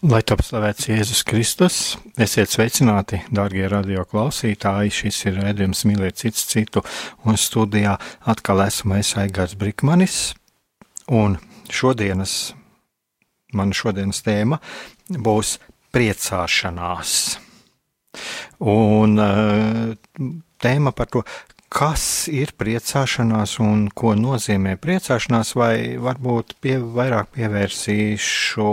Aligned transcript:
Lai 0.00 0.22
top 0.24 0.40
slavēts 0.40 0.86
Jēzus 0.88 1.18
Kristus, 1.28 1.74
esiet 2.16 2.48
sveicināti, 2.48 3.18
darbie 3.36 3.66
radio 3.68 4.06
klausītāji. 4.08 4.94
Šis 4.96 5.18
ir 5.28 5.34
redzējums 5.42 5.82
mīlēt 5.84 6.22
cits 6.22 6.46
citu, 6.48 6.80
un 7.28 7.36
studijā 7.36 7.98
atkal 8.32 8.62
esmu 8.64 8.96
es 8.96 9.10
Aigars 9.20 9.52
Brikmanis. 9.60 10.32
Un 11.12 11.36
šodienas, 11.68 12.54
mana 13.52 13.76
šodienas 13.76 14.22
tēma 14.24 14.62
būs 15.20 15.58
priecāšanās. 15.92 17.12
Un 18.72 19.20
uh, 19.20 20.32
tēma 20.64 20.96
par 20.96 21.12
to, 21.12 21.26
kas 21.70 22.04
ir 22.28 22.50
priecāšanās 22.58 23.58
un 23.62 23.86
ko 23.94 24.16
nozīmē 24.18 24.74
priecāšanās, 24.82 25.54
vai 25.54 25.74
varbūt 26.02 26.56
pie, 26.60 26.76
vairāk 26.82 27.30
pievērsīšu 27.36 28.66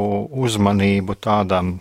uzmanību 0.46 1.18
tādam 1.22 1.78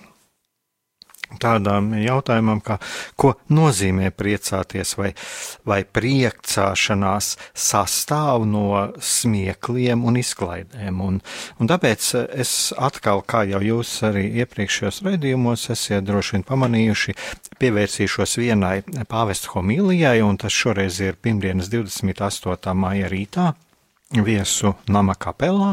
tādām 1.43 1.91
jautājumam, 1.99 2.61
kā, 2.65 2.79
ko 3.19 3.35
nozīmē 3.53 4.11
priecāties, 4.15 4.95
vai, 4.99 5.13
vai 5.67 5.81
priekcāšanās 5.85 7.33
sastāv 7.53 8.47
no 8.49 8.69
smiekliem 9.03 10.05
un 10.07 10.21
izklaidēm. 10.21 11.03
Un, 11.03 11.21
un 11.61 11.71
tāpēc 11.71 12.09
es 12.37 12.55
atkal, 12.79 13.25
kā 13.27 13.45
jau 13.51 13.63
jūs 13.65 13.93
arī 14.07 14.27
iepriekšējos 14.43 15.03
raidījumos 15.07 15.69
esiet 15.75 16.07
droši 16.07 16.39
vien 16.39 16.47
pamanījuši, 16.49 17.17
pievērsīšos 17.61 18.39
vienai 18.41 18.81
pāvestu 19.11 19.57
homilijai, 19.57 20.19
un 20.25 20.39
tas 20.41 20.55
šoreiz 20.55 21.01
ir 21.05 21.21
pirmdienas 21.21 21.71
28. 21.73 22.77
māja 22.77 23.13
rītā. 23.13 23.53
Viesu 24.07 24.77
nama 24.87 25.17
kapelā, 25.19 25.73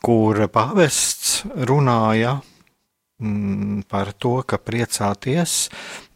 kur 0.00 0.38
pāvests 0.48 1.42
runāja 1.68 2.38
par 3.90 4.12
to, 4.14 4.36
ka 4.46 4.60
priecāties 4.62 5.68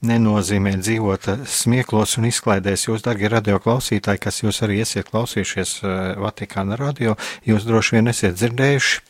nenozīmē 0.06 0.76
dzīvot 0.78 1.26
smieklos 1.50 2.14
un 2.20 2.28
izklaidēs. 2.28 2.86
Jūs, 2.86 3.02
darbie 3.02 3.30
radioklausītāji, 3.32 4.22
kas 4.22 4.42
jūs 4.44 4.62
arī 4.62 4.78
esiet 4.84 5.10
klausījušies 5.10 5.74
eh, 5.82 5.96
Vatikāna 6.22 6.78
radio, 6.78 7.16
jūs 7.46 7.66
droši 7.66 7.98
vien 7.98 8.12
esiet 8.12 8.38
dzirdējuši 8.38 9.02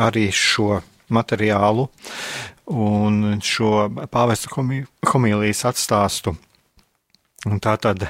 arī 0.00 0.30
šo 0.32 0.80
materiālu 1.12 1.90
un 2.72 3.38
šo 3.44 3.90
pāvesta 4.08 4.48
homīlijas 5.12 5.66
atstāstu. 5.68 6.32
Un 7.44 7.60
tā 7.60 7.76
tad, 7.76 8.08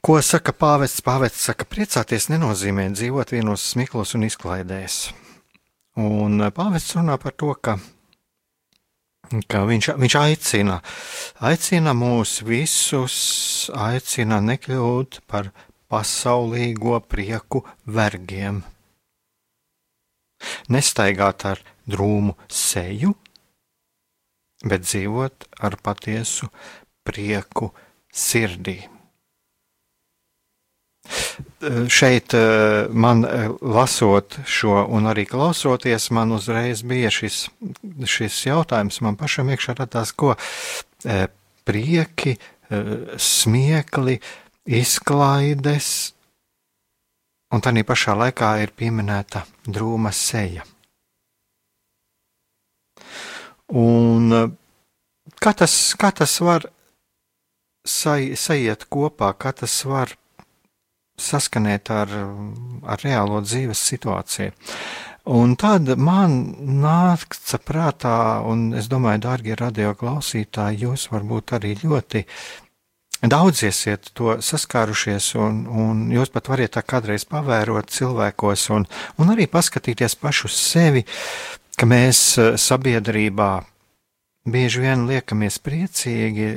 ko 0.00 0.16
saka 0.24 0.56
pāvests? 0.56 1.04
Pāvests 1.04 1.50
saka, 1.50 1.68
priecāties 1.68 2.30
nenozīmē 2.32 2.88
dzīvot 2.96 3.36
vienos 3.36 3.74
smiklos 3.74 4.16
un 4.16 4.24
izklaidēs. 4.24 5.10
Un 5.98 6.38
eh, 6.40 6.52
pāvests 6.54 6.94
runā 6.94 7.16
par 7.18 7.34
to, 7.34 7.54
ka, 7.58 7.78
ka 9.50 9.64
viņš, 9.66 9.88
viņš 9.98 10.16
aicina, 10.20 10.78
aicina 11.42 11.94
mūs 11.96 12.40
visus, 12.46 13.70
aicina 13.74 14.38
nekļūt 14.44 15.22
par 15.26 15.50
pasaulīgo 15.90 17.00
prieku 17.10 17.64
vergiem. 17.86 18.62
Nestaigāt 20.70 21.44
ar 21.44 21.58
drūmu 21.90 22.36
seju, 22.46 23.16
bet 24.62 24.86
dzīvot 24.86 25.50
ar 25.58 25.76
patiesu 25.82 26.48
prieku 27.04 27.72
sirdī. 28.14 28.78
Šeit 31.88 32.34
eh, 32.34 32.86
man 32.90 33.24
eh, 33.24 33.50
lasot 33.60 34.38
šo 34.46 34.84
un 34.88 35.08
arī 35.10 35.26
klausoties, 35.28 36.10
man 36.10 36.32
uzreiz 36.32 36.82
bija 36.82 37.10
šis, 37.12 37.42
šis 38.08 38.38
jautājums, 38.46 39.00
man 39.04 39.18
pašam 39.20 39.50
iekšā 39.52 39.76
radās, 39.80 40.14
ko 40.16 40.34
eh, 41.04 41.26
prieki, 41.64 42.38
smiekli, 43.18 44.14
izklaides, 44.78 45.88
un 47.50 47.64
tā 47.64 47.72
pašā 47.82 48.14
laikā 48.14 48.50
ir 48.62 48.70
pieminēta 48.78 49.42
drūma 49.66 50.12
seja. 50.14 50.62
Un 53.74 54.30
kā 55.42 55.54
tas, 55.58 55.74
kā 55.98 56.12
tas 56.14 56.36
var 56.46 56.68
saiet 57.82 58.86
kopā, 58.86 59.34
kā 59.34 59.50
tas 59.50 59.74
var 59.82 60.14
saskanēt 61.20 61.92
ar, 61.94 62.16
ar 62.82 63.04
reālo 63.04 63.42
dzīves 63.44 63.84
situāciju. 63.92 64.56
Un 65.30 65.52
tad 65.60 65.90
man 66.00 66.32
nāca 66.80 67.60
prātā, 67.60 68.40
un 68.48 68.70
es 68.74 68.88
domāju, 68.90 69.20
dārgie 69.26 69.54
radio 69.58 69.92
klausītāji, 69.94 70.86
jūs 70.86 71.10
varbūt 71.12 71.52
arī 71.58 71.74
ļoti 71.82 72.24
daudz 73.28 73.62
esiet 73.68 74.10
to 74.16 74.38
saskārušies, 74.40 75.34
un, 75.36 75.66
un 75.68 76.06
jūs 76.14 76.32
pat 76.32 76.48
variet 76.48 76.72
tā 76.78 76.82
kādreiz 76.82 77.26
pavērot 77.28 77.92
cilvēkos, 77.92 78.70
un, 78.72 78.88
un 79.20 79.34
arī 79.34 79.46
paskatīties 79.50 80.16
pašu 80.20 80.48
sevi, 80.48 81.04
ka 81.76 81.88
mēs 81.88 82.40
sabiedrībā 82.60 83.52
bieži 84.50 84.86
vien 84.86 85.04
liekamies 85.08 85.60
priecīgi, 85.60 86.50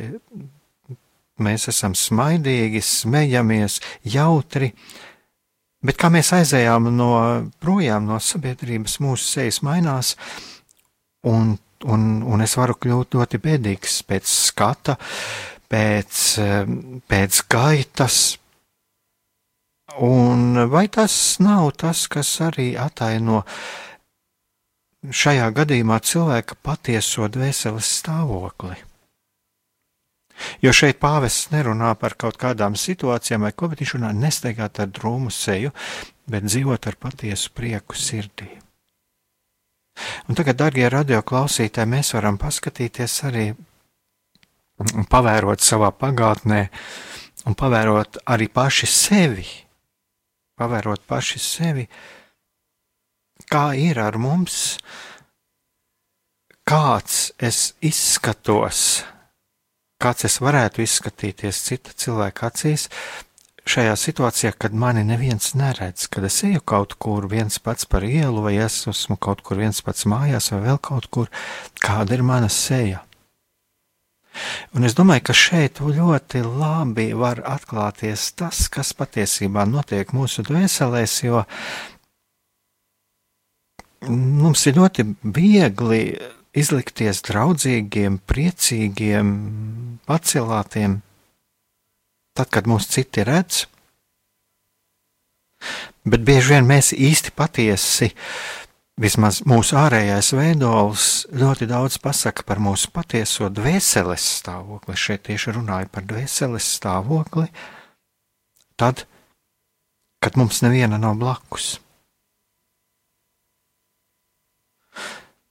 mēs 1.42 1.68
esam 1.72 1.96
smaidīgi, 1.98 2.82
smejamies, 2.84 3.80
jautri, 4.06 4.72
bet 5.84 5.98
kā 6.00 6.12
mēs 6.14 6.34
aizējām 6.38 6.92
no 6.96 7.12
projām 7.64 8.08
no 8.10 8.20
sabiedrības, 8.22 9.00
mūsu 9.04 9.26
sejas 9.38 9.62
mainās, 9.66 10.14
un, 11.26 11.56
un, 11.86 12.06
un 12.24 12.46
es 12.46 12.56
varu 12.60 12.78
kļūt 12.78 13.18
ļoti 13.18 13.42
bēdīgs 13.44 14.02
pēc 14.10 14.30
skata, 14.30 14.98
pēc, 15.72 16.22
pēc 17.10 17.44
gaitas. 17.50 18.22
Un 20.04 20.58
vai 20.72 20.88
tas 20.90 21.14
nav 21.44 21.74
tas, 21.78 22.08
kas 22.10 22.30
arī 22.42 22.72
ataino 22.80 23.44
šajā 25.04 25.52
gadījumā 25.54 26.00
cilvēka 26.02 26.58
patieso 26.66 27.28
dvēseles 27.30 27.92
stāvokli? 28.00 28.80
Jo 30.64 30.74
šeit 30.74 31.00
pāvests 31.02 31.52
nerunā 31.54 31.94
par 32.00 32.16
kaut 32.20 32.40
kādām 32.42 32.76
situācijām 32.80 33.46
vai 33.46 33.54
ko, 33.56 33.70
bet 33.72 33.84
viņš 33.84 33.96
runā 33.98 34.12
nesteigāt 34.18 34.82
ar 34.82 34.90
drūmu 34.92 35.32
seju, 35.34 35.74
bet 36.30 36.48
dzīvot 36.48 36.90
ar 36.90 36.98
patiesu 37.00 37.54
prieku 37.56 37.98
sirdī. 38.00 38.50
Un 40.28 40.38
tagad, 40.38 40.58
darbie 40.58 40.88
radioklausītāji, 40.90 41.90
mēs 41.90 42.14
varam 42.16 42.40
paskatīties 42.42 43.18
arī, 43.30 43.46
pavērot 45.12 45.62
savā 45.62 45.92
pagātnē, 45.94 46.64
un 47.46 47.58
pavērot 47.60 48.24
arī 48.34 48.50
paši 48.50 48.90
sevi, 48.90 49.46
pavērot 50.58 51.06
paši 51.08 51.42
sevi, 51.44 51.86
kā 53.52 53.68
ir 53.78 54.02
ar 54.02 54.18
mums, 54.18 54.80
kāds 56.66 57.34
es 57.38 57.74
izskatos 57.84 59.04
kāds 60.04 60.28
es 60.28 60.42
varētu 60.44 60.84
izskatīties 60.84 61.62
cita 61.68 61.94
cilvēka 62.04 62.50
acīs, 62.50 62.90
šajā 63.64 63.94
situācijā, 64.00 64.52
kad 64.60 64.76
mani 64.76 65.06
neviens 65.08 65.54
neredz, 65.56 66.10
kad 66.12 66.26
es 66.28 66.42
eju 66.44 66.62
kaut 66.68 66.98
kur 67.00 67.30
viens 67.32 67.60
pats 67.64 67.88
par 67.88 68.04
ielu, 68.04 68.44
vai 68.44 68.58
es 68.60 68.82
esmu 68.92 69.18
kaut 69.22 69.44
kur 69.46 69.62
viens 69.64 69.80
pats 69.86 70.08
mājās, 70.10 70.52
vai 70.52 70.62
vēl 70.68 70.82
kaut 70.84 71.08
kur, 71.14 71.32
kāda 71.84 72.18
ir 72.18 72.26
mana 72.28 72.52
seja. 72.52 73.04
Un 74.74 74.84
es 74.88 74.96
domāju, 74.98 75.28
ka 75.30 75.36
šeit 75.38 75.80
ļoti 75.80 76.42
labi 76.44 77.12
var 77.14 77.44
atklāties 77.46 78.32
tas, 78.40 78.66
kas 78.74 78.92
patiesībā 78.98 79.68
notiek 79.70 80.10
mūsu 80.16 80.44
dvēselēs, 80.48 81.20
jo 81.28 81.44
mums 84.10 84.66
ir 84.68 84.80
ļoti 84.82 85.06
viegli 85.24 86.02
izlikties 86.54 87.24
draudzīgiem, 87.26 88.20
priecīgiem, 88.30 89.30
pacelātiem, 90.10 91.00
tad, 92.38 92.50
kad 92.54 92.70
mūs 92.70 92.90
citi 92.94 93.26
redz. 93.28 93.66
Bet 96.04 96.26
bieži 96.28 96.56
vien 96.56 96.68
mēs 96.68 96.92
īsti 96.92 97.32
patiesi 97.36 98.12
Vismaz 99.02 99.40
mūsu 99.50 99.74
ārējais 99.82 100.28
veidols 100.38 101.06
ļoti 101.34 101.66
daudz 101.66 101.96
pasaka 101.98 102.44
par 102.46 102.60
mūsu 102.62 102.92
patieso 102.94 103.48
dvēseles 103.50 104.26
stāvokli. 104.38 104.94
Šeit 104.94 105.24
tieši 105.26 105.56
runāju 105.56 105.90
par 105.90 106.06
dvēseles 106.06 106.68
stāvokli, 106.76 107.48
tad, 108.78 109.08
kad 110.22 110.38
mums 110.38 110.62
neviena 110.62 111.02
nav 111.02 111.18
blakus. 111.18 111.80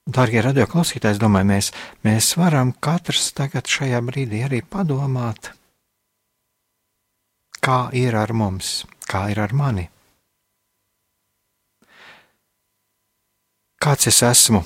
Darbie 0.02 0.42
radioklausītāji, 0.42 1.14
es 1.14 1.22
domāju, 1.22 1.46
mēs, 1.52 1.70
mēs 2.02 2.32
varam 2.36 2.72
katrs 2.82 3.30
tagad 3.38 3.70
šajā 3.70 4.02
brīdī 4.02 4.42
arī 4.48 4.62
padomāt, 4.66 5.52
kā 7.62 7.86
ir 7.94 8.18
ar 8.18 8.34
mums, 8.34 8.82
kā 9.06 9.28
ir 9.30 9.38
ar 9.40 9.54
mani. 9.54 9.92
kāds 13.82 14.06
es 14.06 14.20
esmu? 14.22 14.62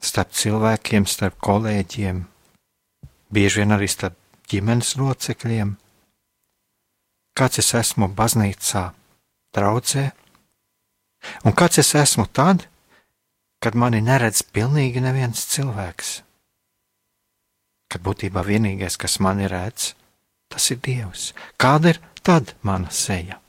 Starp 0.00 0.32
cilvēkiem, 0.36 1.04
starp 1.08 1.36
kolēģiem, 1.44 2.22
bieži 3.32 3.60
vien 3.60 3.74
arī 3.76 3.88
starp 3.90 4.16
ģimenes 4.48 4.94
locekļiem, 5.00 5.74
kāds 7.36 7.60
es 7.60 7.72
esmu 7.76 8.08
baznīcā, 8.16 8.84
draudzē, 9.56 10.06
un 11.44 11.56
kāds 11.58 11.82
es 11.82 11.92
esmu 12.00 12.24
tad, 12.32 12.64
kad 12.64 12.75
mani 13.78 14.02
neredz 14.04 14.42
pilnīgi 14.52 15.02
neviens 15.04 15.46
cilvēks. 15.54 16.12
Kad 17.92 18.02
būtībā 18.02 18.42
vienīgais, 18.46 18.98
kas 18.98 19.20
mani 19.22 19.48
redz, 19.50 19.94
tas 20.52 20.70
ir 20.74 20.82
Dievs. 20.82 21.30
Kāda 21.60 21.94
ir 21.94 22.00
tad 22.26 22.54
mana 22.66 22.90
seja? 22.90 23.40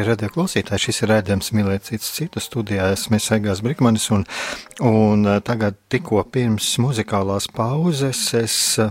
Darbie 0.00 0.14
radio 0.14 0.30
klausītāji, 0.32 0.80
šis 0.80 1.02
ir 1.02 1.10
redzējums 1.10 1.50
mīlēt 1.52 1.84
cits 1.90 2.06
citu 2.16 2.40
studijā. 2.40 2.86
Esmu 2.94 3.18
Egāns 3.36 3.60
Brikmanis 3.60 4.06
un, 4.14 4.22
un 4.80 5.26
eh, 5.28 5.40
tagad 5.44 5.76
tikko 5.92 6.22
pirms 6.32 6.70
muzikālās 6.80 7.50
pauzes 7.52 8.22
es 8.38 8.54
uh, 8.80 8.88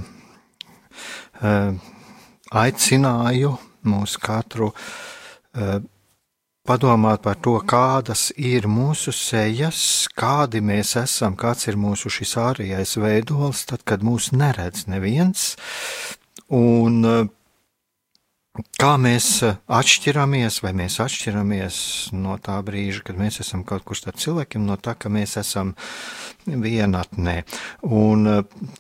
aicināju 2.62 3.56
mūs 3.90 4.20
katru 4.22 4.70
uh, 4.70 5.80
padomāt 6.70 7.26
par 7.26 7.42
to, 7.42 7.56
kādas 7.66 8.28
ir 8.38 8.70
mūsu 8.70 9.10
sejas, 9.10 9.82
kādi 10.14 10.62
mēs 10.62 10.94
esam, 11.02 11.34
kāds 11.34 11.66
ir 11.74 11.82
mūsu 11.82 12.14
šis 12.20 12.38
ārējais 12.38 13.00
veidols, 13.02 13.66
tad, 13.66 13.82
kad 13.82 14.06
mūs 14.06 14.30
neredz 14.38 14.86
neviens. 14.86 15.56
Un 16.54 17.02
uh, 17.02 17.26
Kā 18.58 18.96
mēs 18.98 19.28
eh, 19.46 19.58
atšķiramies, 19.70 20.60
vai 20.66 20.72
mēs 20.76 20.98
atšķiramies 21.04 21.78
no 22.18 22.36
tā 22.42 22.58
brīža, 22.66 23.04
kad 23.08 23.20
mēs 23.20 23.40
esam 23.44 23.64
kaut 23.68 23.86
kur 23.88 23.98
starp 23.98 24.18
cilvēkiem, 24.20 24.66
no 24.66 24.76
tā, 24.82 24.96
ka 24.98 25.12
mēs 25.14 25.38
esam 25.40 25.76
vienatnē. 26.50 27.36
Un, 27.86 28.26
eh, 28.28 28.72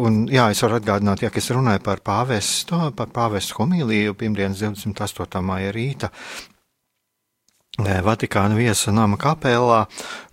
un, 0.00 0.22
jā, 0.32 0.48
es 0.54 0.62
varu 0.64 0.78
atgādināt, 0.80 1.22
ja 1.22 1.30
es 1.30 1.50
runāju 1.52 1.84
par 1.84 2.00
pāvestu, 2.00 2.80
par 2.96 3.12
pāvestu 3.14 3.60
homīliju 3.60 4.16
pirmdienas 4.18 4.64
28. 4.64 5.44
māja 5.44 5.76
rīta 5.76 6.10
eh, 7.84 8.00
Vatikāna 8.02 8.56
viesa 8.58 8.96
nama 8.96 9.20
kapelā, 9.20 9.84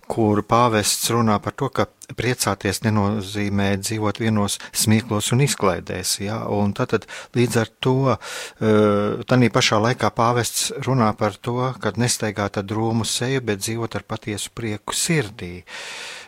kur 0.06 0.42
pāvests 0.46 1.10
runā 1.10 1.36
par 1.42 1.54
to, 1.58 1.68
ka 1.68 1.86
priecāties 2.16 2.82
nenozīmē 2.84 3.72
dzīvot 3.82 4.20
vienos 4.22 4.58
smieklos 4.76 5.32
un 5.34 5.42
izklaidēs. 5.46 6.16
Ja? 6.22 6.40
Un 6.52 6.74
tad, 6.76 6.94
tad 6.94 7.08
līdz 7.36 7.56
ar 7.62 7.72
to, 7.82 7.96
eh, 8.14 9.24
tādā 9.26 9.50
pašā 9.50 9.80
laikā 9.82 10.10
pāvests 10.14 10.70
runā 10.86 11.10
par 11.16 11.34
to, 11.34 11.74
ka 11.80 11.92
nestaigāt 11.96 12.58
ar 12.58 12.64
drūmu 12.64 13.06
seju, 13.06 13.42
bet 13.42 13.64
dzīvot 13.64 13.96
ar 13.96 14.06
patiesu 14.06 14.50
prieku 14.54 14.94
sirdī. 14.94 15.64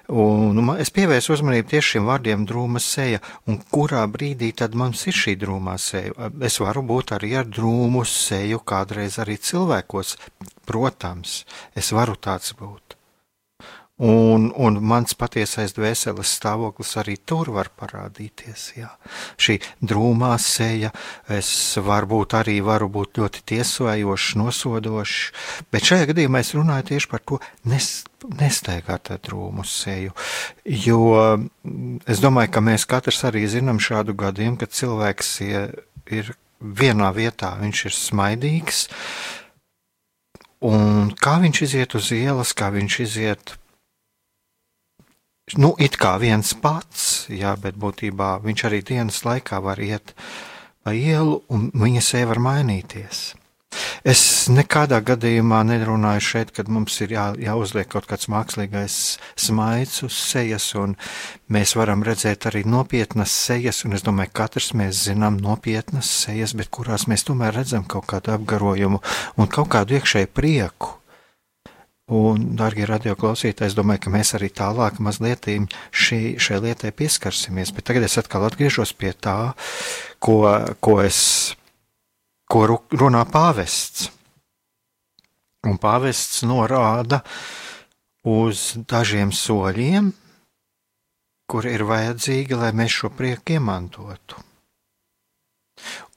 Un 0.09 0.55
nu, 0.57 0.63
es 0.81 0.89
pievērsu 0.89 1.35
uzmanību 1.35 1.69
tieši 1.69 1.91
šiem 1.93 2.07
vārdiem 2.09 2.47
drūma 2.49 2.81
seja, 2.81 3.21
un 3.47 3.61
kurā 3.61 4.07
brīdī 4.09 4.55
tad 4.57 4.73
mums 4.73 5.05
ir 5.07 5.13
šī 5.13 5.37
drūmā 5.37 5.77
seja. 5.79 6.31
Es 6.41 6.57
varu 6.65 6.83
būt 6.83 7.13
arī 7.19 7.35
ar 7.37 7.45
drūmu 7.45 8.07
seju 8.09 8.65
kādreiz 8.65 9.21
arī 9.21 9.37
cilvēkos, 9.37 10.17
protams, 10.65 11.45
es 11.77 11.93
varu 11.93 12.17
tāds 12.17 12.57
būt. 12.57 12.98
Un, 13.99 14.53
un 14.55 14.77
mans 14.79 15.17
patiesais 15.19 15.73
dvēseles 15.75 16.31
stāvoklis 16.39 16.93
arī 17.01 17.17
tur 17.19 17.49
var 17.57 17.73
parādīties. 17.75 18.69
Jā. 18.77 18.93
Šī 19.35 19.57
drūmā 19.83 20.37
seja, 20.39 20.93
es 21.27 21.51
varbūt 21.83 22.37
arī 22.39 22.61
varu 22.63 22.87
būt 22.95 23.19
ļoti 23.19 23.43
tiesojošs, 23.51 24.37
nosodošs, 24.39 25.19
bet 25.75 25.91
šajā 25.91 26.13
gadījumā 26.13 26.45
es 26.47 26.55
runāju 26.55 26.89
tieši 26.93 27.11
par 27.11 27.27
to 27.27 27.41
nes, 27.67 27.91
nestaigāt 28.39 29.11
ar 29.11 29.19
drūmu 29.27 29.67
seju. 29.67 30.15
Jo 30.63 31.03
es 32.07 32.23
domāju, 32.23 32.55
ka 32.55 32.63
mēs 32.71 32.87
katrs 32.87 33.25
arī 33.27 33.49
zinām 33.51 33.83
šādu 33.83 34.15
gadījumu, 34.15 34.63
kad 34.63 34.79
cilvēks 34.79 35.37
ir 35.43 36.35
vienā 36.63 37.11
vietā, 37.19 37.57
viņš 37.59 37.87
ir 37.91 37.99
smaidīgs, 37.99 38.85
un 40.71 41.17
kā 41.19 41.41
viņš 41.43 41.67
iziet 41.67 41.99
uz 41.99 42.15
ielas, 42.15 42.55
kā 42.55 42.71
viņš 42.75 43.03
iziet 43.03 43.59
nu, 45.57 45.73
it 45.81 45.97
kā 46.01 46.17
viens 46.21 46.53
pats, 46.61 47.27
jā, 47.33 47.55
bet 47.61 47.79
būtībā 47.81 48.39
viņš 48.45 48.65
arī 48.69 48.83
dienas 48.85 49.25
laikā 49.25 49.61
var 49.65 49.81
iet 49.81 50.15
pa 50.85 50.93
ielu 50.93 51.43
un 51.49 51.71
viņa 51.75 52.03
seja 52.05 52.29
var 52.31 52.41
mainīties. 52.43 53.29
Es 54.09 54.21
nekādā 54.49 54.99
gadījumā 55.05 55.59
nerunāju 55.69 56.23
šeit, 56.25 56.53
kad 56.57 56.71
mums 56.73 56.95
ir 57.05 57.13
jā, 57.13 57.25
jāuzliek 57.43 57.89
kaut 57.93 58.07
kāds 58.09 58.31
mākslīgais 58.33 58.97
smaids 59.37 60.03
uz 60.07 60.17
sejas, 60.17 60.71
un 60.79 60.95
mēs 61.53 61.75
varam 61.77 62.05
redzēt 62.07 62.49
arī 62.49 62.65
nopietnas 62.65 63.35
sejas, 63.35 63.83
un 63.85 63.99
es 63.99 64.07
domāju, 64.07 64.33
katrs 64.41 64.71
mēs 64.79 65.03
zinām 65.11 65.37
nopietnas 65.43 66.09
sejas, 66.25 66.55
bet 66.59 66.73
kurās 66.75 67.09
mēs 67.11 67.27
tomēr 67.29 67.59
redzam 67.61 67.85
kaut 67.85 68.09
kādu 68.09 68.33
apgarojumu 68.39 69.03
un 69.37 69.53
kaut 69.53 69.73
kādu 69.75 69.99
iekšēju 69.99 70.33
prieku. 70.33 70.95
Un, 72.09 72.55
darbie 72.57 72.87
radioklausītāji, 72.89 73.69
es 73.69 73.75
domāju, 73.77 74.07
ka 74.07 74.11
mēs 74.15 74.31
arī 74.39 74.49
tālāk 74.57 74.97
mazliet 75.05 75.45
šī, 75.93 76.39
šai 76.41 76.61
lietai 76.65 76.89
pieskarsimies. 76.97 77.75
Bet 77.77 77.85
tagad 77.91 78.07
es 78.07 78.17
atkal 78.17 78.47
atgriežos 78.47 78.95
pie 78.97 79.13
tā, 79.13 79.53
ko, 80.17 80.39
ko, 80.81 80.95
es, 81.05 81.19
ko 82.49 82.65
runā 82.65 83.27
pāvests. 83.29 84.09
Un 85.69 85.77
pāvests 85.77 86.47
norāda 86.49 87.21
uz 88.25 88.73
dažiem 88.89 89.29
soļiem, 89.29 90.09
kur 91.45 91.69
ir 91.69 91.85
vajadzīgi, 91.93 92.57
lai 92.57 92.73
mēs 92.73 93.03
šo 93.03 93.13
prieku 93.13 93.59
iemantotu. 93.59 94.41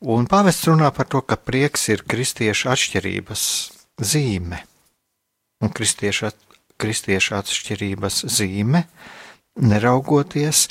Un 0.08 0.24
pāvests 0.24 0.72
runā 0.72 0.88
par 0.96 1.12
to, 1.12 1.20
ka 1.20 1.36
prieks 1.36 1.90
ir 1.92 2.08
kristiešu 2.08 2.72
atšķirības 2.72 3.48
zīme 4.00 4.71
un 5.62 5.74
kristiešu, 5.74 6.32
kristiešu 6.82 7.38
atšķirības 7.40 8.24
zīme, 8.32 8.86
neraugoties 9.62 10.68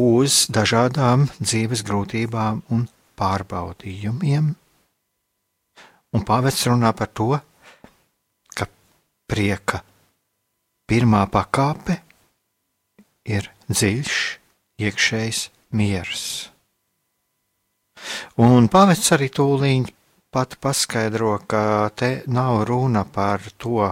uz 0.00 0.46
dažādām 0.52 1.28
dzīves 1.40 1.84
grūtībām 1.86 2.62
un 2.72 2.86
pārbaudījumiem. 3.20 4.54
Un 6.10 6.26
pāvests 6.26 6.66
runā 6.66 6.90
par 6.96 7.10
to, 7.14 7.30
ka 8.56 8.66
prieka 9.30 9.82
pirmā 10.90 11.26
pakāpe 11.30 12.00
ir 13.30 13.46
dziļš, 13.70 14.16
iekšējs 14.82 15.44
miers. 15.78 16.24
Un 18.40 18.66
pāvests 18.72 19.12
arī 19.14 19.28
tūlīt 19.30 19.92
pat 20.34 20.56
paskaidro, 20.62 21.36
ka 21.50 21.90
te 21.94 22.22
nav 22.30 22.64
runa 22.68 23.04
par 23.04 23.44
to, 23.60 23.82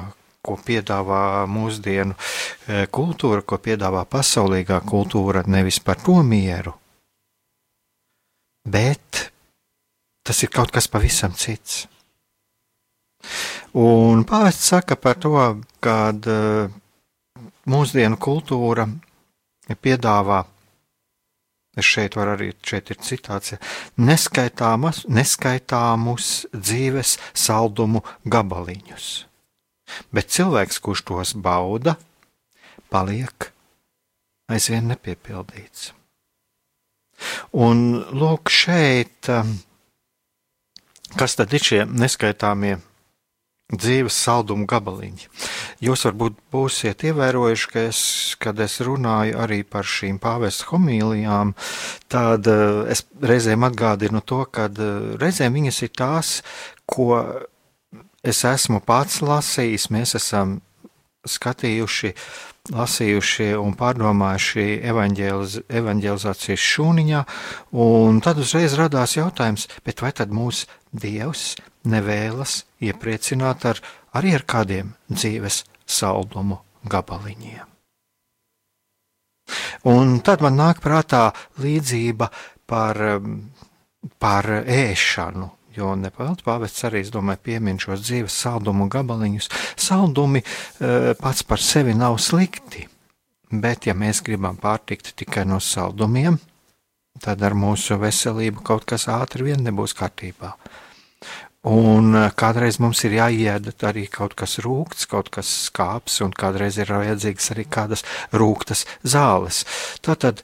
ko 0.48 0.56
piedāvā 0.64 1.44
mūsdienu 1.50 2.14
e, 2.16 2.86
kultūra, 2.94 3.44
ko 3.44 3.58
piedāvā 3.62 4.04
pasaulīgā 4.08 4.80
kultūra, 4.88 5.44
nevis 5.46 5.80
par 5.84 6.00
to 6.00 6.18
mieru, 6.24 6.72
bet 8.64 9.28
tas 10.24 10.42
ir 10.44 10.52
kaut 10.52 10.72
kas 10.74 10.88
pavisam 10.88 11.36
cits. 11.36 11.86
Un 13.78 14.24
pāvests 14.28 14.70
saka 14.72 14.96
par 14.96 15.18
to, 15.20 15.34
ka 15.84 15.98
e, 16.12 16.38
mūsdienu 17.68 18.20
kultūra 18.20 18.88
piedāvā 19.82 20.44
Es 21.78 21.86
šeit 21.86 22.16
varu 22.18 22.32
arī, 22.34 22.48
šeit 22.66 22.90
ir 22.90 22.98
citāts, 23.06 23.54
neskaitāmus, 24.02 25.04
dzīves 26.50 27.14
saldumu 27.38 28.02
gabaliņus 28.26 29.27
bet 30.14 30.32
cilvēks, 30.34 30.80
kurš 30.84 31.04
tos 31.08 31.34
bauda, 31.36 31.96
paliek 32.92 33.52
aizvien 34.48 34.88
nepiepildīts. 34.92 35.92
Un 37.58 38.04
lūk, 38.14 38.50
šeit, 38.52 39.28
um, 39.32 39.56
kas 41.18 41.34
tad 41.38 41.54
ir 41.56 41.64
šie 41.64 41.80
neskaitāmie 41.88 42.76
dzīves 43.74 44.16
saldumu 44.16 44.68
gabaliņi? 44.70 45.26
Jūs 45.84 46.06
varbūt 46.08 46.38
būsiet 46.52 47.04
ievērojuši, 47.10 47.68
ka 47.72 47.84
es, 47.90 48.00
kad 48.40 48.60
es 48.64 48.78
runāju 48.84 49.36
arī 49.42 49.60
par 49.66 49.88
šīm 49.88 50.20
pāvesta 50.22 50.70
homīlijām, 50.70 51.52
tad 52.12 52.48
uh, 52.48 52.84
es 52.90 53.04
reizēm 53.20 53.66
atgādinu 53.68 54.22
to, 54.24 54.44
ka 54.46 54.70
uh, 54.70 55.14
reizēm 55.20 55.58
viņas 55.58 55.84
ir 55.88 55.94
tās, 55.98 56.34
ko 56.88 57.18
es 58.28 58.44
esmu 58.44 58.80
pats 58.84 59.22
lasījis, 59.24 59.88
mēs 59.94 60.14
esam 60.18 60.58
skatījuši, 61.28 62.12
lasījuši 62.74 63.48
un 63.58 63.74
pārdomājuši 63.78 64.66
evaņģēliz, 64.90 65.56
evaņģēlizācijas 65.80 66.66
šūniņā, 66.72 67.22
un 67.84 68.20
tad 68.24 68.40
uzreiz 68.42 68.76
radās 68.78 69.16
jautājums, 69.16 69.68
bet 69.84 70.04
vai 70.04 70.12
tad 70.16 70.34
mūs 70.34 70.66
Dievs 70.88 71.56
nevēlas 71.88 72.62
iepriecināt 72.84 73.66
ar, 73.68 73.80
arī 74.16 74.34
ar 74.38 74.44
kādiem 74.48 74.94
dzīves 75.12 75.64
saldumu 75.88 76.62
gabaliņiem? 76.88 77.66
Un 79.88 80.18
tad 80.24 80.42
man 80.44 80.58
nāk 80.60 80.82
prātā 80.84 81.30
līdzība 81.60 82.28
par, 82.68 82.98
par 84.20 84.48
ēšanu, 84.60 85.48
Jo 85.76 85.92
nepelnīt 85.98 86.40
pāvests 86.46 86.86
arī, 86.88 87.02
es 87.04 87.12
domāju, 87.12 87.42
piemin 87.50 87.78
šos 87.82 88.00
dzīves 88.06 88.36
saldumu 88.44 88.88
gabaliņus. 88.92 89.50
Saldumi 89.78 90.40
e, 90.40 91.14
pats 91.20 91.44
par 91.44 91.60
sevi 91.60 91.92
nav 91.96 92.16
slikti, 92.22 92.86
bet 93.52 93.88
ja 93.88 93.94
mēs 93.98 94.22
gribam 94.24 94.56
pārtikt 94.60 95.12
tikai 95.20 95.44
no 95.48 95.60
saldumiem, 95.60 96.38
tad 97.20 97.44
ar 97.44 97.56
mūsu 97.58 97.98
veselību 98.00 98.64
kaut 98.64 98.88
kas 98.88 99.08
ātri 99.12 99.50
vien 99.50 99.64
nebūs 99.66 99.94
kārtībā. 99.98 100.54
Un 101.68 102.16
e, 102.16 102.26
kādreiz 102.38 102.80
mums 102.80 103.04
ir 103.04 103.18
jāied 103.18 103.68
arī 103.84 104.08
kaut 104.08 104.38
kas 104.40 104.56
rūkts, 104.64 105.04
kaut 105.10 105.28
kas 105.34 105.52
skāps, 105.68 106.22
un 106.24 106.32
kādreiz 106.32 106.80
ir 106.80 106.96
vajadzīgas 106.96 107.52
arī 107.52 107.68
kādas 107.68 108.06
rūktas 108.32 108.86
zāles. 109.04 109.66
Tātad, 110.00 110.40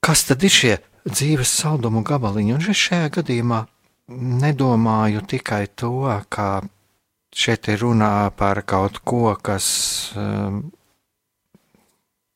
kas 0.00 0.24
tad 0.30 0.48
ir 0.48 0.54
šie 0.54 0.76
dzīves 1.04 1.58
saldumu 1.60 2.06
gabaliņi? 2.08 2.56
Un 2.56 2.70
šajā 2.72 3.18
gadījumā 3.20 3.66
nedomāju 4.08 5.22
tikai 5.28 5.66
to, 5.76 6.08
ka 6.32 6.62
šeit 7.34 7.68
ir 7.68 7.82
runā 7.84 8.30
par 8.36 8.62
kaut 8.66 9.02
ko, 9.04 9.36
kas 9.42 9.66
um, 10.16 10.70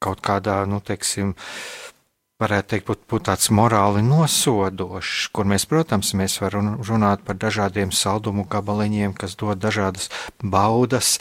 kaut 0.03 0.21
kādā, 0.25 0.63
nu, 0.69 0.83
teiksim, 0.85 1.33
varētu 2.43 2.69
teikt, 2.73 2.87
būt, 2.91 3.05
būt 3.11 3.27
tāds 3.31 3.49
morāli 3.55 4.03
nosodošs, 4.05 5.31
kur 5.35 5.47
mēs, 5.49 5.65
protams, 5.71 6.13
mēs 6.19 6.41
varam 6.43 6.75
runāt 6.83 7.23
par 7.27 7.39
dažādiem 7.41 7.95
saldumu 7.95 8.45
gabaliņiem, 8.51 9.15
kas 9.15 9.39
dod 9.39 9.63
dažādas 9.63 10.11
baudas, 10.43 11.17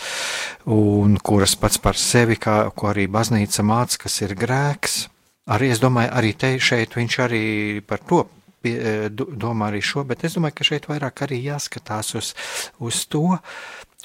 un 0.66 1.16
kuras 1.22 1.56
pats 1.56 1.80
par 1.82 2.00
sevi, 2.00 2.40
kā, 2.42 2.64
ko 2.76 2.92
arī 2.92 3.08
baznīca 3.08 3.64
māca, 3.64 4.02
kas 4.08 4.22
ir 4.26 4.36
grēks. 4.36 5.06
Arī 5.52 5.72
es 5.74 5.82
domāju, 5.82 6.12
arī 6.18 6.36
te 6.38 6.56
šeit 6.62 6.98
viņš 6.98 7.20
arī 7.24 7.46
par 7.86 8.02
to 8.08 8.26
pie, 8.62 8.74
e, 8.78 9.10
domā 9.12 9.72
arī 9.72 9.82
šo, 9.86 10.06
bet 10.08 10.26
es 10.28 10.38
domāju, 10.38 10.58
ka 10.60 10.68
šeit 10.68 10.88
vairāk 10.90 11.26
arī 11.26 11.42
jāskatās 11.44 12.14
uz, 12.20 12.34
uz 12.80 13.04
to, 13.12 13.38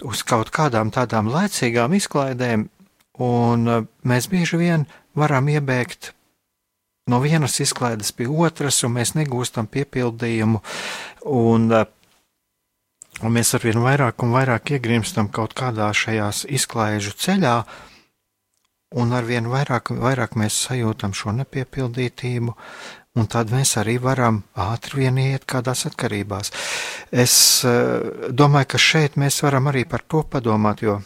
uz 0.06 0.22
kaut 0.26 0.52
kādām 0.54 0.92
tādām 0.94 1.30
laicīgām 1.32 1.96
izklaidēm, 1.98 2.68
un 3.22 3.68
e, 3.68 3.80
mēs 4.08 4.30
bieži 4.32 4.60
vien 4.60 4.86
varam 5.16 5.48
iebēgt 5.52 6.12
no 7.10 7.20
vienas 7.22 7.60
izklaides 7.62 8.12
pie 8.12 8.28
otras, 8.28 8.82
un 8.84 8.96
mēs 8.98 9.14
negūstam 9.16 9.68
piepildījumu, 9.70 10.62
un, 11.32 11.68
e, 11.72 11.84
un 13.22 13.36
mēs 13.36 13.54
arvien 13.58 13.80
vairāk 13.82 14.24
un 14.26 14.34
vairāk 14.34 14.76
iegrimstam 14.76 15.30
kaut 15.32 15.54
kādā 15.58 15.92
šajās 15.94 16.44
izklaižu 16.58 17.14
ceļā, 17.16 17.58
un 18.96 19.12
arvien 19.16 19.48
vairāk, 19.50 19.90
vairāk 19.90 20.36
mēs 20.38 20.58
sajūtam 20.68 21.14
šo 21.16 21.34
nepiepildītību, 21.40 22.54
un 23.16 23.28
tad 23.32 23.52
mēs 23.54 23.76
arī 23.80 23.96
varam 24.02 24.42
ātri 24.60 25.04
vien 25.04 25.18
iet 25.20 25.46
kādās 25.48 25.86
atkarībās. 25.88 26.52
Es 27.10 27.36
uh, 27.66 28.28
domāju, 28.30 28.72
ka 28.74 28.82
šeit 28.82 29.16
mēs 29.20 29.40
varam 29.44 29.70
arī 29.72 29.86
par 29.88 30.04
to 30.04 30.22
padomāt, 30.30 30.84
jo, 30.84 31.00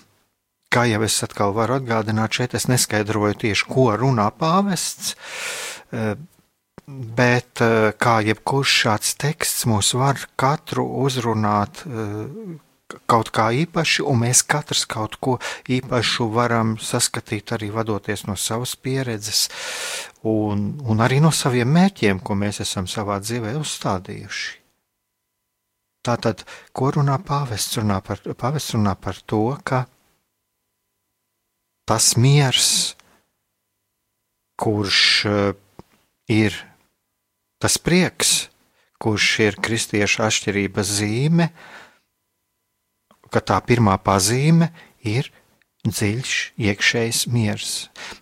kā 0.71 0.87
jau 0.90 1.02
es 1.07 1.21
atkal 1.26 1.55
varu 1.57 1.79
atgādināt, 1.79 2.35
šeit 2.35 2.57
es 2.59 2.69
neskaidroju 2.71 3.40
tieši, 3.45 3.69
ko 3.71 3.90
runā 4.00 4.31
pāvests, 4.35 5.14
uh, 5.95 6.17
bet 6.87 7.62
uh, 7.62 7.93
kā 7.95 8.19
jebkurš 8.26 8.81
šāds 8.85 9.14
teksts 9.21 9.69
mūs 9.71 9.95
var 9.99 10.26
katru 10.40 10.88
uzrunāt 11.05 11.85
kaut 13.11 13.31
kā 13.35 13.50
īpaši, 13.55 14.02
un 14.07 14.21
mēs 14.25 14.43
katrs 14.49 14.85
kaut 14.90 15.17
ko 15.23 15.37
īpašu 15.71 16.26
varam 16.35 16.76
saskatīt 16.83 17.52
arī 17.55 17.71
vadoties 17.75 18.26
no 18.29 18.37
savas 18.38 18.75
pieredzes 18.76 19.49
un, 20.22 20.64
un 20.84 21.00
arī 21.00 21.20
no 21.22 21.30
saviem 21.32 21.70
mērķiem, 21.72 22.20
ko 22.20 22.36
mēs 22.36 22.60
esam 22.64 22.88
savā 22.90 23.18
dzīvē 23.22 23.54
uzstādījuši. 23.60 24.56
Tātad, 26.04 26.46
ko 26.72 26.90
runā 26.96 27.18
pāvests? 27.24 27.76
Runā 27.80 27.98
par, 28.04 28.22
pāvests 28.24 28.72
runā 28.76 28.94
par 28.96 29.20
to, 29.28 29.42
ka 29.64 29.84
tas 31.88 32.14
miers, 32.16 32.94
kurš 34.60 35.00
uh, 35.28 35.52
ir 36.28 36.56
tas 37.60 37.76
prieks, 37.80 38.48
kurš 39.00 39.28
ir 39.44 39.58
kristiešu 39.60 40.24
atšķirības 40.24 40.94
zīme, 41.00 41.50
ka 43.32 43.40
tā 43.44 43.60
pirmā 43.64 43.96
pazīme 44.04 44.70
ir 45.04 45.28
dziļš 45.87 46.34
iekšējs 46.60 47.25
miers. 47.32 47.75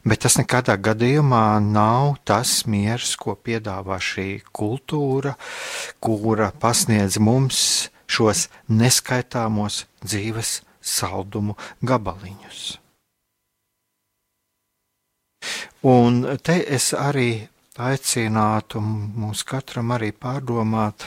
Bet 0.06 0.22
tas 0.22 0.38
nekādā 0.38 0.78
gadījumā 0.78 1.58
nav 1.64 2.18
tas 2.28 2.64
miers, 2.70 3.16
ko 3.18 3.34
piedāvā 3.34 3.98
šī 3.98 4.42
kultūra, 4.54 5.34
kura 5.98 6.52
pasniedz 6.60 7.18
mums 7.18 7.90
šos 8.08 8.46
neskaitāmos 8.70 9.84
dzīves 10.04 10.60
saldumu 10.80 11.58
gabaliņus. 11.82 12.78
Un 15.88 16.24
te 16.42 16.58
es 16.74 16.90
arī 16.96 17.46
aicinātu 17.78 18.80
mums 18.82 19.44
katram 19.46 19.92
arī 19.94 20.10
pārdomāt, 20.10 21.06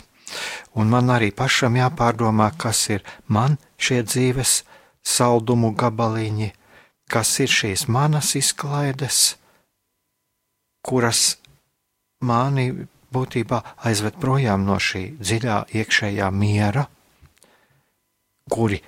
un 0.79 0.91
man 0.91 1.12
arī 1.12 1.31
pašam 1.36 1.75
jāpārdomā, 1.75 2.51
kas 2.58 2.86
ir 2.96 3.03
man 3.27 3.58
šie 3.75 4.00
dzīves 4.08 4.62
saldumu 5.03 5.72
gabaliņi, 5.77 6.51
kas 7.12 7.34
ir 7.43 7.51
šīs 7.51 7.88
manas 7.91 8.36
izklaides, 8.39 9.36
kuras 10.86 11.38
mani 12.22 12.72
būtībā 13.12 13.62
aizved 13.89 14.17
projām 14.22 14.65
no 14.65 14.77
šī 14.79 15.03
dziļā 15.20 15.58
iekšējā 15.81 16.29
miera, 16.31 16.86
kuri 18.51 18.79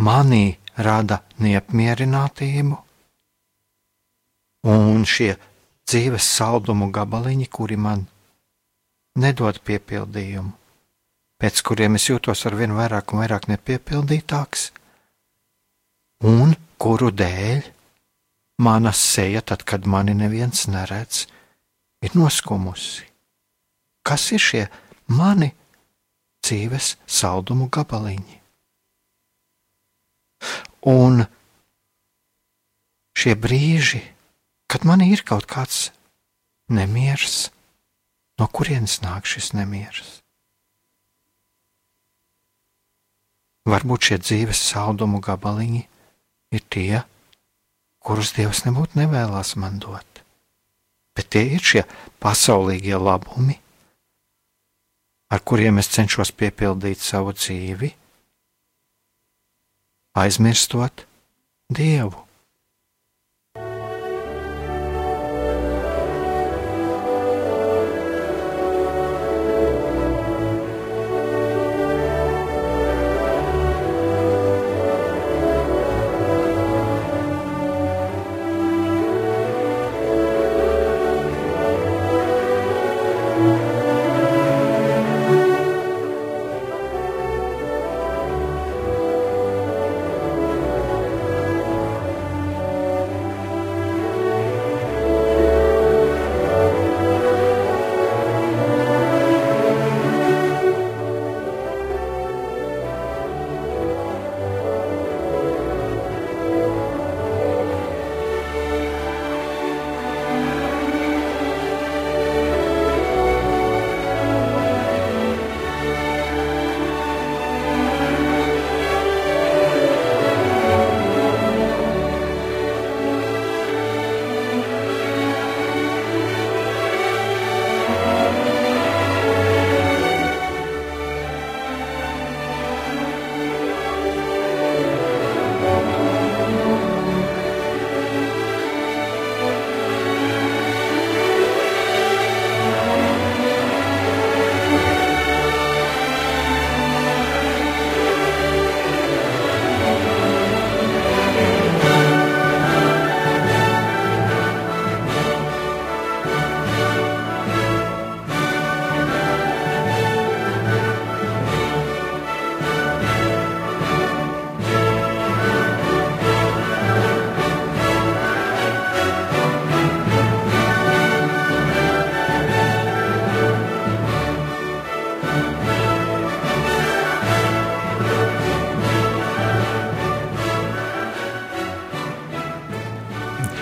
manī 0.00 0.56
rada 0.80 1.20
neapmierinātību, 1.44 2.78
un 4.70 5.04
šie 5.08 5.34
dzīves 5.88 6.26
saldumu 6.36 6.90
gabaliņi, 6.94 7.46
kuri 7.52 7.76
man 7.76 8.06
nedod 9.20 9.60
piepildījumu, 9.66 10.52
pēc 11.40 11.62
kuriem 11.66 11.96
es 11.98 12.08
jūtos 12.08 12.46
ar 12.46 12.56
vien 12.56 12.76
vairāk 12.76 13.12
un 13.12 13.24
vairāk 13.24 13.48
nepiepildītāks, 13.50 14.70
un 16.26 16.54
kuru 16.80 17.10
dēļ 17.12 17.62
mana 18.60 18.92
seja, 18.92 19.40
tad, 19.40 19.64
kad 19.64 19.86
mani 19.88 20.14
neviens 20.14 20.66
neredz, 20.68 21.24
ir 22.04 22.16
noskumusi. 22.16 23.06
Kas 24.04 24.30
ir 24.32 24.40
šie 24.40 24.64
mani 25.08 25.50
dzīves 26.44 26.96
saldumu 27.08 27.68
gabaliņi? 27.72 28.36
Un 30.88 31.24
šie 33.16 33.36
brīži, 33.36 34.00
kad 34.68 34.84
man 34.88 35.04
ir 35.04 35.24
kaut 35.28 35.44
kāds 35.48 35.90
nemieris, 36.72 37.50
no 38.40 38.48
kurienes 38.48 39.00
nāk 39.04 39.28
šis 39.28 39.52
nemieris? 39.56 40.18
Varbūt 43.68 44.08
šie 44.08 44.16
dzīves 44.24 44.60
saldumu 44.72 45.20
gabaliņi 45.24 45.84
ir 46.50 46.62
tie, 46.72 47.02
kurus 48.02 48.32
Dievs 48.36 48.64
nebūtu 48.66 48.98
nevēlas 49.00 49.54
man 49.60 49.78
dot. 49.82 50.22
Bet 51.14 51.30
tie 51.34 51.44
ir 51.56 51.64
šie 51.64 51.84
pasaulīgie 52.22 52.96
labumi, 52.98 53.58
ar 55.30 55.42
kuriem 55.46 55.78
es 55.82 55.90
cenšos 55.92 56.32
piepildīt 56.34 57.02
savu 57.02 57.34
dzīvi, 57.36 57.92
aizmirstot 60.18 61.06
Dievu. 61.70 62.29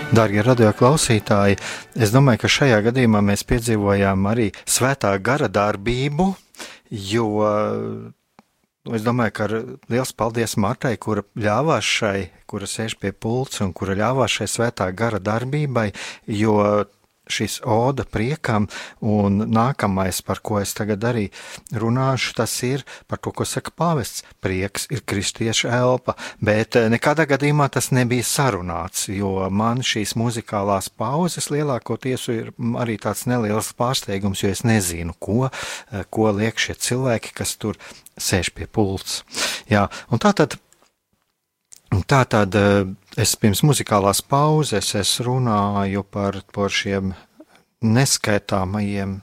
Darbie 0.08 0.40
radio 0.40 0.70
klausītāji, 0.72 1.58
es 2.00 2.12
domāju, 2.14 2.40
ka 2.40 2.48
šajā 2.48 2.78
gadījumā 2.86 3.20
mēs 3.26 3.42
piedzīvojām 3.44 4.22
arī 4.30 4.46
svētā 4.64 5.10
gara 5.20 5.50
darbību, 5.52 6.30
jo 6.88 7.26
es 8.96 9.04
domāju, 9.04 9.34
ka 9.36 9.48
liels 9.92 10.14
paldies 10.16 10.56
Martai, 10.56 10.94
kura 10.96 11.26
ļāvās 11.36 11.90
šai, 11.98 12.22
kura 12.48 12.66
sēž 12.70 12.96
pie 13.02 13.12
pulca 13.12 13.66
un 13.66 13.74
kura 13.76 13.98
ļāvās 14.00 14.38
šai 14.40 14.48
svētā 14.48 14.88
gara 14.96 15.20
darbībai, 15.20 15.90
jo 16.40 16.56
šis 17.32 17.60
oda 17.64 18.04
priekam, 18.08 18.68
un 19.00 19.42
nākamais, 19.52 20.20
par 20.26 20.42
ko 20.44 20.58
es 20.62 20.74
tagad 20.76 21.04
arī 21.08 21.28
runāšu, 21.72 22.34
tas 22.38 22.54
ir 22.66 22.84
par 23.08 23.22
to, 23.22 23.32
ko 23.32 23.46
saka 23.48 23.72
pāvests. 23.74 24.24
Prieks 24.44 24.88
ir 24.94 25.02
kristieša 25.08 25.72
elpa, 25.78 26.16
bet 26.44 26.76
eh, 26.78 26.88
nekādā 26.92 27.26
gadījumā 27.30 27.68
tas 27.72 27.90
nebija 27.94 28.26
sarunāts, 28.26 29.08
jo 29.12 29.48
man 29.50 29.82
šīs 29.84 30.14
muzikālās 30.18 30.90
pauzes 30.90 31.50
lielākoties 31.54 32.28
ir 32.34 32.52
arī 32.80 32.98
tāds 33.02 33.26
neliels 33.30 33.72
pārsteigums, 33.78 34.44
jo 34.44 34.52
es 34.52 34.64
nezinu, 34.66 35.16
ko, 35.18 35.48
eh, 35.48 36.06
ko 36.10 36.30
liek 36.34 36.58
šie 36.60 36.78
cilvēki, 36.78 37.34
kas 37.40 37.56
tur 37.60 37.78
sēž 38.18 38.52
pie 38.54 38.66
pults. 38.66 39.22
Jā, 39.70 39.86
un 40.10 40.22
tā 40.22 40.34
tad 40.36 40.58
Tā 42.06 42.20
tad 42.28 42.54
eh, 42.54 42.84
es 43.18 43.34
pirms 43.40 43.64
muzikālās 43.66 44.20
pauzes 44.22 44.94
es 44.98 45.16
runāju 45.24 46.04
par, 46.04 46.42
par 46.54 46.70
šiem 46.70 47.14
neskaitāmajiem 47.82 49.18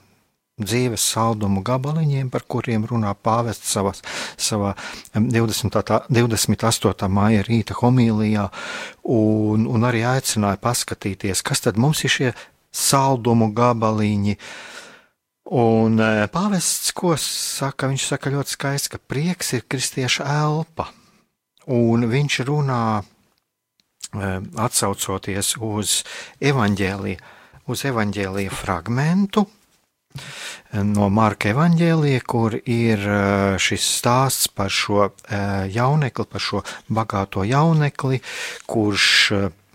dzīves 0.56 1.04
saldumu 1.12 1.60
gabaliņiem, 1.64 2.30
par 2.32 2.46
kuriem 2.48 2.86
runā 2.88 3.12
pāvests 3.14 3.72
savas, 3.76 4.00
savā 4.40 4.72
20, 5.14 6.08
28. 6.08 7.08
māja 7.12 7.44
rīta 7.44 7.76
homīlijā, 7.76 8.46
un, 9.04 9.66
un 9.68 9.84
arī 9.84 10.02
aicināja 10.08 10.60
paskatīties, 10.60 11.44
kas 11.44 11.60
tad 11.66 11.76
mums 11.80 12.00
ir 12.08 12.14
šie 12.14 12.32
saldumu 12.72 13.50
gabaliņi. 13.56 14.38
Un 15.56 16.00
e, 16.02 16.26
pāvests, 16.32 16.90
ko 16.96 17.12
saka, 17.20 17.92
viņš 17.92 18.08
saka 18.14 18.32
ļoti 18.32 18.56
skaisti, 18.56 18.94
ka 18.96 19.02
prieks 19.12 19.52
ir 19.54 19.68
kristieša 19.68 20.24
elpa. 20.40 20.88
Un 21.66 22.06
viņš 22.10 22.38
runā, 22.46 23.02
e, 23.02 24.30
atsaucoties 24.66 25.56
uz 25.58 26.00
evaņģēliju, 26.40 27.34
uz 27.66 27.84
evaņģēlija 27.90 28.54
fragmentu, 28.54 29.46
no 30.86 31.08
Marka 31.12 31.50
evaņģēlija, 31.52 32.22
kur 32.28 32.54
ir 32.56 33.02
šis 33.60 33.84
stāsts 33.98 34.48
par 34.48 34.72
šo 34.72 35.10
jaunekli, 35.72 36.26
par 36.30 36.42
šo 36.42 36.62
bagāto 36.88 37.44
jaunekli, 37.44 38.22
kurš 38.70 39.10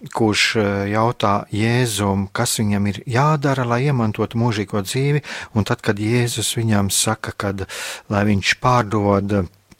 kurš 0.09 0.55
jautā 0.89 1.33
Jēzum, 1.53 2.25
kas 2.33 2.57
viņam 2.57 2.87
ir 2.89 3.01
jādara, 3.05 3.65
lai 3.69 3.83
iemantotu 3.85 4.39
mūžīgo 4.41 4.81
dzīvi, 4.81 5.21
un 5.53 5.67
tad, 5.67 5.83
kad 5.85 6.01
Jēzus 6.01 6.55
viņam 6.57 6.89
saka, 6.89 7.35
kad, 7.37 7.67
lai 8.09 8.23
viņš 8.31 8.55
pārdod 8.63 9.35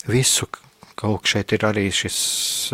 visu, 0.06 0.45
Lūk, 1.01 1.25
šeit 1.25 1.51
ir 1.55 1.63
arī 1.65 1.87
šis 1.93 2.17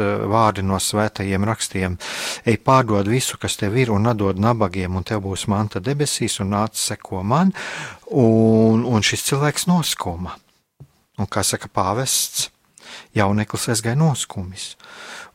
eh, 0.04 0.26
vārdi 0.28 0.66
no 0.66 0.80
svētajiem 0.84 1.46
rakstiem. 1.48 1.96
Ej, 2.44 2.60
pārdod 2.66 3.08
visu, 3.08 3.40
kas 3.40 3.56
tev 3.60 3.78
ir, 3.80 3.92
un 3.94 4.10
atdod 4.12 4.40
nabagiem, 4.42 4.98
un 5.00 5.06
tev 5.08 5.24
būs 5.24 5.48
manta 5.52 5.80
debesīs, 5.84 6.40
un 6.44 6.52
nāc 6.56 6.76
seko 6.76 7.24
man, 7.24 7.54
un, 8.12 8.84
un 8.84 9.06
šis 9.06 9.24
cilvēks 9.30 9.68
noskuma. 9.72 10.36
Un 11.18 11.30
kā 11.32 11.42
saka 11.48 11.72
pāvests, 11.72 12.50
jauneklis 13.18 13.70
aizgāja 13.72 13.98
noskumis. 14.00 14.74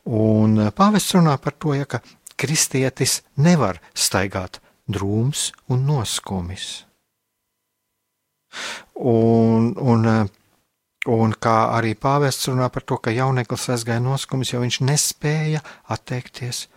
Un 0.05 0.59
eh, 0.67 0.71
pāvests 0.75 1.17
runā 1.17 1.33
par 1.41 1.57
to, 1.57 1.73
ja, 1.77 1.89
ka 1.89 2.03
kristietis 2.37 3.21
nevar 3.41 3.81
staigāt 3.97 4.61
drūms 4.91 5.49
un 5.71 5.85
noskumis. 5.89 6.83
Un, 8.93 9.73
un 9.81 10.09
eh, 10.13 10.25
Un 11.11 11.33
kā 11.35 11.57
arī 11.75 11.97
pāvests 11.99 12.47
runā 12.47 12.69
par 12.71 12.85
to, 12.87 12.95
ka 12.95 13.11
jauneklis 13.11 13.67
aizgāja 13.73 13.99
noskumis, 13.99 14.53
jo 14.53 14.61
viņš 14.63 14.79
nespēja 14.87 15.59
atteikties 15.91 16.67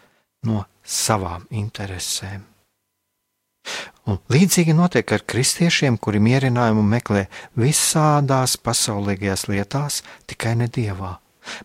no 0.46 0.64
savām 0.82 1.46
interesēm. 1.54 2.42
Un 4.06 4.18
līdzīgi 4.30 4.74
notiek 4.74 5.12
ar 5.14 5.22
kristiešiem, 5.26 5.98
kuri 5.98 6.20
mierinājumu 6.22 6.82
meklē 6.86 7.26
visādās 7.58 8.54
pasaulīgajās 8.62 9.46
lietās, 9.50 10.02
tikai 10.30 10.54
ne 10.58 10.68
dievā. 10.70 11.16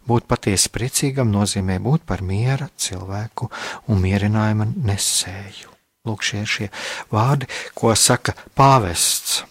Būt 0.05 0.27
patiesi 0.29 0.69
priecīgam 0.73 1.29
nozīmē 1.33 1.79
būt 1.81 2.05
par 2.09 2.21
miera 2.25 2.69
cilvēku 2.77 3.49
un 3.89 4.01
mierinājuma 4.01 4.69
nesēju. 4.89 5.69
Lūk, 6.05 6.25
šie 6.25 6.41
ir 6.41 6.49
šie 6.49 6.67
vārdi, 7.13 7.49
ko 7.77 7.93
saka 7.97 8.33
pāvests. 8.57 9.43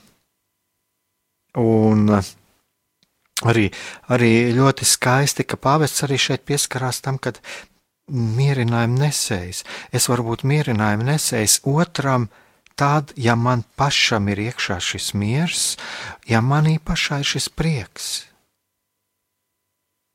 Un 1.59 2.11
uh, 2.11 2.31
arī, 3.49 3.71
arī 4.13 4.53
ļoti 4.57 4.87
skaisti, 4.89 5.47
ka 5.49 5.57
pāvests 5.61 6.05
arī 6.07 6.19
šeit 6.21 6.45
pieskarās 6.49 7.01
tam, 7.05 7.19
ka 7.19 7.35
mierinājumu 8.11 9.01
nesējis. 9.01 9.65
Es 9.95 10.09
varu 10.11 10.31
būt 10.31 10.45
mierinājumu 10.49 11.07
nesējis 11.07 11.61
otram, 11.69 12.29
tad, 12.81 13.15
ja 13.17 13.37
man 13.37 13.65
pašam 13.79 14.29
ir 14.33 14.41
iekšā 14.49 14.81
šis 14.83 15.13
miers, 15.15 15.77
ja 16.29 16.41
manī 16.45 16.79
pašā 16.83 17.21
ir 17.23 17.31
šis 17.35 17.49
prieks, 17.53 18.11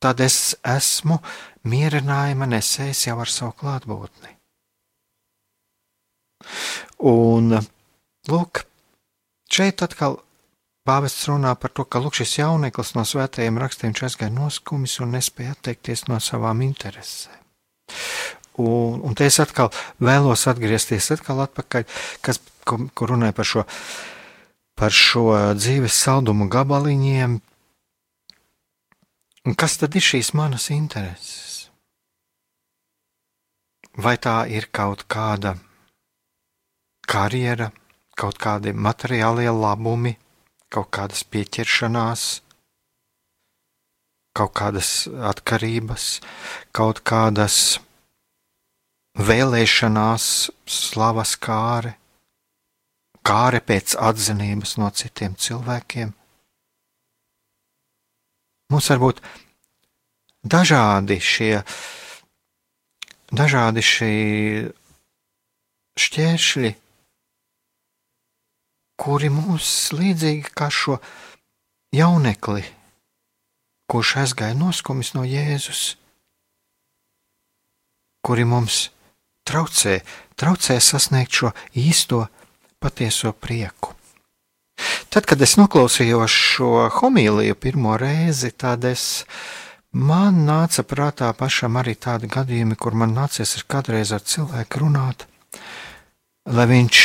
tad 0.01 0.21
es 0.21 0.55
esmu 0.65 1.19
mierinājuma 1.65 2.49
nesējis 2.49 3.07
jau 3.07 3.19
ar 3.23 3.31
savu 3.31 3.55
klātbūtni. 3.61 4.33
Un, 7.09 7.57
lūk, 8.29 8.65
šeit 9.49 9.81
atkal 9.85 10.19
Pāvests 10.85 11.25
runā 11.25 11.55
par 11.57 11.71
to, 11.73 11.83
ka 11.89 11.97
lūk, 11.97 12.13
šis 12.19 12.35
jauneklis 12.43 12.93
no 12.93 13.01
svētajiem 13.09 13.57
rakstiem 13.57 13.95
aizgāja 14.05 14.29
noskumis 14.33 14.99
un 15.01 15.15
nespēja 15.17 15.55
atteikties 15.55 16.05
no 16.11 16.19
savām 16.21 16.61
interesēm. 16.61 17.39
Un, 18.61 19.01
un 19.01 19.15
te 19.17 19.25
es 19.25 19.39
atkal 19.41 19.71
vēlos 19.99 20.45
atgriezties 20.47 21.09
atkal 21.15 21.41
atpakaļ, 21.43 21.87
kas, 22.23 22.39
kur, 22.69 22.85
kur 22.93 23.11
runāja 23.11 23.33
par 23.35 23.49
šo, 23.49 23.63
par 24.77 24.93
šo 24.93 25.25
dzīves 25.57 25.97
saldumu 26.05 26.45
gabaliņiem. 26.53 27.33
Un 29.45 29.57
kas 29.57 29.79
tad 29.81 29.97
ir 29.97 30.05
šīs 30.05 30.35
manas 30.37 30.69
intereses? 30.73 31.71
Vai 33.97 34.15
tā 34.21 34.43
ir 34.51 34.69
kaut 34.75 35.05
kāda 35.09 35.55
karjera, 37.09 37.71
kaut 38.15 38.37
kādi 38.41 38.73
materiālie 38.75 39.49
labumi, 39.49 40.13
kaut 40.73 40.89
kādas 40.95 41.23
pieķeršanās, 41.29 42.25
kaut 44.35 44.53
kādas 44.57 44.91
atkarības, 45.31 46.07
kaut 46.75 47.01
kādas 47.07 47.79
vēlēšanās, 49.15 50.25
slavas 50.67 51.35
kāre, 51.39 51.95
kāre 53.25 53.61
pēc 53.63 53.95
atzinības 53.95 54.75
no 54.81 54.91
citiem 54.91 55.37
cilvēkiem. 55.39 56.13
Mums 58.73 58.89
var 58.91 59.01
būt 59.01 59.21
dažādi 60.45 61.19
šie, 61.21 61.53
dažādi 63.31 63.83
šie 63.85 64.15
šķēršļi, 65.95 66.71
kuri 68.99 69.29
mūs 69.33 69.91
līdzīgi 69.95 70.53
kā 70.55 70.69
šo 70.71 70.97
jaunekli, 71.95 72.63
kurš 73.91 74.15
aizgāja 74.23 74.55
noskumis 74.57 75.13
no 75.15 75.25
Jēzus, 75.27 75.95
kuri 78.25 78.45
mums 78.47 78.89
traucē, 79.45 79.99
traucē 80.39 80.79
sasniegt 80.81 81.41
šo 81.41 81.51
īsto 81.77 82.25
patieso 82.81 83.33
prieku. 83.33 83.93
Tad, 85.13 85.23
kad 85.29 85.39
es 85.45 85.55
noklausījos 85.55 86.33
šo 86.33 86.71
homīliju 86.97 87.55
pirmo 87.55 87.93
reizi, 87.99 88.51
tad 88.51 88.83
es, 88.89 89.23
man 89.95 90.41
nāca 90.49 90.83
prātā 90.83 91.29
pašam 91.37 91.77
arī 91.79 91.95
tādi 91.95 92.27
gadījumi, 92.31 92.75
kur 92.75 92.97
man 92.99 93.15
nācies 93.15 93.55
ar 93.59 93.63
kādreiz 93.71 94.11
ar 94.11 94.25
cilvēku 94.25 94.83
runāt, 94.83 95.27
lai 96.51 96.67
viņš 96.73 96.99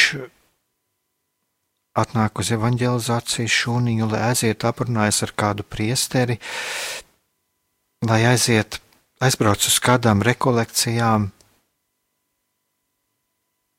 atnāk 1.98 2.38
uz 2.38 2.50
evanģelizācijas 2.55 3.57
šūniņu, 3.62 4.09
lai 4.12 4.22
aiziet 4.31 4.64
aprunājas 4.66 5.22
ar 5.26 5.35
kādu 5.42 5.66
priesteri, 5.66 6.38
lai 8.07 8.22
aiziet, 8.31 8.79
aizbrauc 9.20 9.66
uz 9.66 9.79
kādām 9.83 10.22
rekolekcijām, 10.26 11.31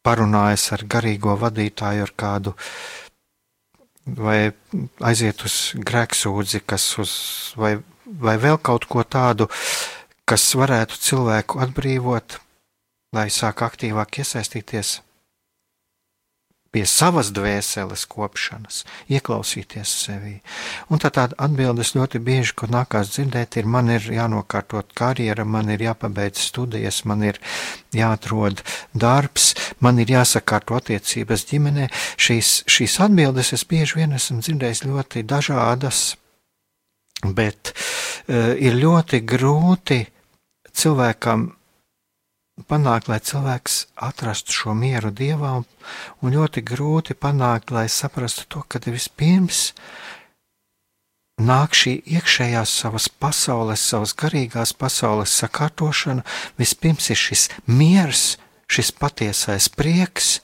parunājas 0.06 0.68
ar 0.76 0.84
garīgo 0.90 1.38
vadītāju, 1.40 2.08
ar 2.08 2.14
kādu, 2.18 2.56
vai 4.06 4.52
aiziet 5.08 5.46
uz 5.46 5.58
grēksūdzi, 5.78 6.64
kas 6.66 6.88
uz, 7.02 7.14
vai, 7.56 7.78
vai 8.06 8.36
vēl 8.42 8.60
kaut 8.60 8.90
ko 8.90 9.06
tādu, 9.06 9.48
kas 10.26 10.50
varētu 10.58 11.00
cilvēku 11.00 11.62
atbrīvot, 11.64 12.40
lai 13.16 13.30
sāk 13.32 13.64
aktīvāk 13.68 14.22
iesaistīties 14.24 15.00
pie 16.72 16.86
savas 16.88 17.32
dvēseles 17.36 18.06
kopšanas, 18.12 18.82
ieklausīties 19.12 19.92
sevī. 20.06 20.38
Un 20.88 21.02
tā 21.04 21.12
tāda 21.14 21.36
atbildes 21.44 21.94
ļoti 21.98 22.22
bieži, 22.24 22.56
ko 22.56 22.70
nākās 22.72 23.12
dzirdēt, 23.16 23.58
ir, 23.60 23.68
man 23.68 23.92
ir 23.92 24.08
jānokārtot 24.16 24.94
karjera, 24.96 25.44
man 25.44 25.70
ir 25.74 25.84
jāpabeidz 25.84 26.46
studijas, 26.48 27.04
man 27.06 27.26
ir 27.28 27.42
jāatrod 27.96 28.64
darbs, 28.96 29.52
man 29.84 30.00
ir 30.00 30.16
jāsakārto 30.16 30.80
attiecības 30.80 31.46
ģimenē. 31.52 31.90
Šīs, 32.16 32.62
šīs 32.72 33.00
atbildes 33.04 33.52
es 33.58 33.68
bieži 33.68 34.00
vien 34.00 34.16
esmu 34.16 34.40
dzirdējis 34.40 34.86
ļoti 34.88 35.26
dažādas, 35.28 36.04
bet 37.36 37.76
uh, 37.76 38.56
ir 38.56 38.80
ļoti 38.80 39.26
grūti 39.28 40.06
cilvēkam 40.72 41.50
panākt, 42.68 43.10
lai 43.10 43.20
cilvēks 43.20 43.78
atrastu 43.96 44.54
šo 44.56 44.76
mieru 44.78 45.12
dievā, 45.12 45.62
un 46.22 46.36
ļoti 46.36 46.64
grūti 46.66 47.16
panākt, 47.18 47.72
lai 47.72 47.88
saprastu 47.90 48.48
to, 48.48 48.64
ka 48.68 48.82
vispirms 48.86 49.72
nāk 51.42 51.74
šī 51.78 51.96
iekšējās 52.18 52.74
savas 52.84 53.08
pasaules, 53.10 53.82
savas 53.82 54.14
garīgās 54.14 54.74
pasaules 54.78 55.34
sakārtošana, 55.42 56.26
vispirms 56.60 57.10
ir 57.10 57.20
šis 57.20 57.48
miers, 57.66 58.38
šis 58.72 58.92
patiesais 58.92 59.70
prieks, 59.74 60.40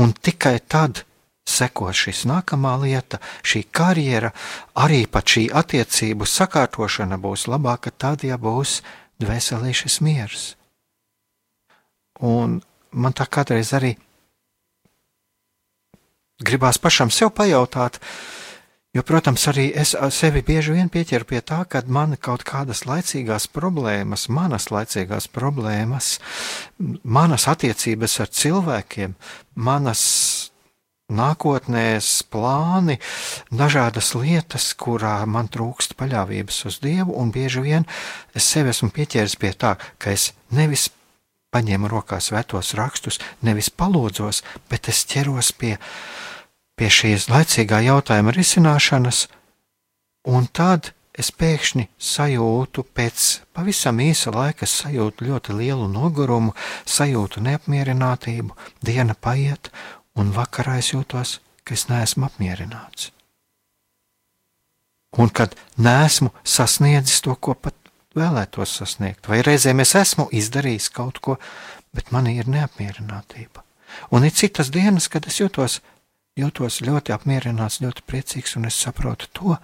un 0.00 0.12
tikai 0.12 0.58
tad 0.60 1.04
seko 1.46 1.92
šis 1.94 2.24
nākamā 2.26 2.74
lieta, 2.82 3.20
šī 3.46 3.66
karjera, 3.70 4.32
arī 4.74 5.04
pat 5.06 5.28
šī 5.30 5.46
attiecību 5.54 6.26
sakārtošana 6.26 7.20
būs 7.22 7.46
labāka 7.52 7.92
tad, 7.92 8.24
ja 8.26 8.38
būs 8.40 8.80
dvēselī 9.22 9.76
šis 9.76 10.00
miers. 10.02 10.54
Un 12.24 12.60
man 12.92 13.12
tā 13.16 13.26
kādreiz 13.28 13.72
arī 13.76 13.96
gribās 16.40 16.78
pašam 16.78 17.10
sev 17.12 17.32
pajautāt, 17.36 17.98
jo, 18.96 19.02
protams, 19.04 19.44
arī 19.52 19.70
es 19.76 19.94
sevi 20.16 20.42
bieži 20.44 20.76
vien 20.76 20.90
pieķeru 20.92 21.28
pie 21.28 21.40
tā, 21.44 21.62
ka 21.68 21.82
man 21.86 22.16
kaut 22.20 22.44
kādas 22.48 22.84
laicīgās 22.88 23.48
problēmas, 23.52 24.28
manas 24.28 24.70
laicīgās 24.72 25.28
problēmas, 25.32 26.18
manas 27.04 27.48
attiecības 27.52 28.20
ar 28.24 28.32
cilvēkiem, 28.32 29.16
manas 29.54 30.02
nākotnēs 31.06 32.24
plāni, 32.34 32.98
dažādas 33.54 34.10
lietas, 34.18 34.72
kurā 34.74 35.20
man 35.30 35.46
trūkst 35.52 35.94
paļāvības 35.98 36.64
uz 36.66 36.80
Dievu, 36.82 37.14
un 37.14 37.30
bieži 37.30 37.62
vien 37.62 37.86
es 38.34 38.48
sevi 38.50 38.74
esmu 38.74 38.90
pieķēries 38.94 39.38
pie 39.38 39.52
tā, 39.54 39.76
ka 40.02 40.10
es 40.16 40.32
nevis 40.50 40.88
paņēmu 41.56 41.88
rokās 41.88 42.28
svētos 42.30 42.74
rakstus, 42.76 43.20
nevis 43.40 43.72
palūdzos, 43.72 44.42
bet 44.70 44.90
es 44.92 45.04
ķeros 45.08 45.54
pie, 45.56 45.76
pie 46.76 46.92
šīs 46.92 47.30
laicīgā 47.32 47.80
jautājuma 47.88 48.34
risināšanas, 48.36 49.24
un 50.28 50.46
tad 50.52 50.92
es 51.16 51.32
pēkšņi 51.32 51.86
sajūtu 52.12 52.84
pēc 52.96 53.26
pavisam 53.56 54.02
īsa 54.04 54.32
laika, 54.34 54.68
sajūtu 54.68 55.30
ļoti 55.30 55.56
lielu 55.56 55.88
nogurumu, 55.88 56.52
sajūtu 56.84 57.42
neapmierinātību, 57.46 58.56
diena 58.84 59.16
paiet, 59.16 59.72
un 60.16 60.34
vakarā 60.36 60.78
es 60.82 60.92
jūtos, 60.92 61.38
ka 61.64 61.76
es 61.76 61.88
neesmu 61.88 62.28
apmierināts. 62.28 63.10
Un 65.16 65.32
kad 65.32 65.56
nesmu 65.80 66.28
sasniedzis 66.44 67.22
to, 67.24 67.32
ko 67.40 67.54
pat 67.56 67.85
vēlētos 68.16 68.78
sasniegt, 68.80 69.28
vai 69.30 69.42
reizēm 69.46 69.82
es 69.84 69.94
esmu 69.98 70.28
izdarījis 70.34 70.90
kaut 70.96 71.20
ko, 71.24 71.36
bet 71.96 72.12
man 72.14 72.28
ir 72.30 72.48
neapmierinātība. 72.50 73.62
Un 74.12 74.26
ir 74.26 74.34
citas 74.34 74.72
dienas, 74.74 75.08
kad 75.08 75.28
es 75.30 75.40
jūtos, 75.40 75.80
jūtos 76.36 76.82
ļoti 76.84 77.14
apmierināts, 77.16 77.80
ļoti 77.84 78.04
priecīgs, 78.08 78.56
un 78.58 78.68
es 78.68 78.78
saprotu 78.80 79.30
to, 79.32 79.56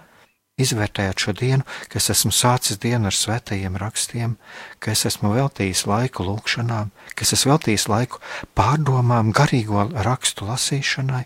izvērtējot 0.61 1.25
šo 1.25 1.35
dienu, 1.37 1.67
ka 1.89 1.99
es 2.01 2.11
esmu 2.13 2.33
sācis 2.35 2.81
dienu 2.81 3.09
ar 3.11 3.17
svētajiem 3.17 3.77
rakstiem, 3.81 4.37
ka 4.79 4.93
es 4.93 5.05
esmu 5.09 5.33
veltījis 5.35 5.87
laiku 5.89 6.27
lūgšanām, 6.29 6.93
ka 7.17 7.27
es 7.27 7.33
esmu 7.37 7.55
veltījis 7.55 7.89
laiku 7.93 8.21
pārdomām, 8.59 9.33
garīgo 9.37 9.87
rakstu 10.07 10.49
lasīšanai, 10.51 11.25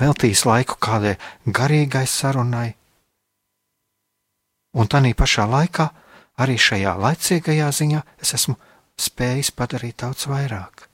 veltījis 0.00 0.44
laiku 0.48 0.78
kādai 0.80 1.16
garīgai 1.44 2.06
sarunai, 2.08 2.72
un 4.74 4.90
tā 4.90 5.00
pašā 5.14 5.46
laikā, 5.48 5.88
arī 6.42 6.58
šajā 6.58 6.94
laicīgajā 6.98 7.68
ziņā, 7.70 8.02
es 8.22 8.34
esmu 8.34 8.56
spējis 8.98 9.50
padarīt 9.54 10.02
daudz 10.02 10.26
vairāk. 10.30 10.88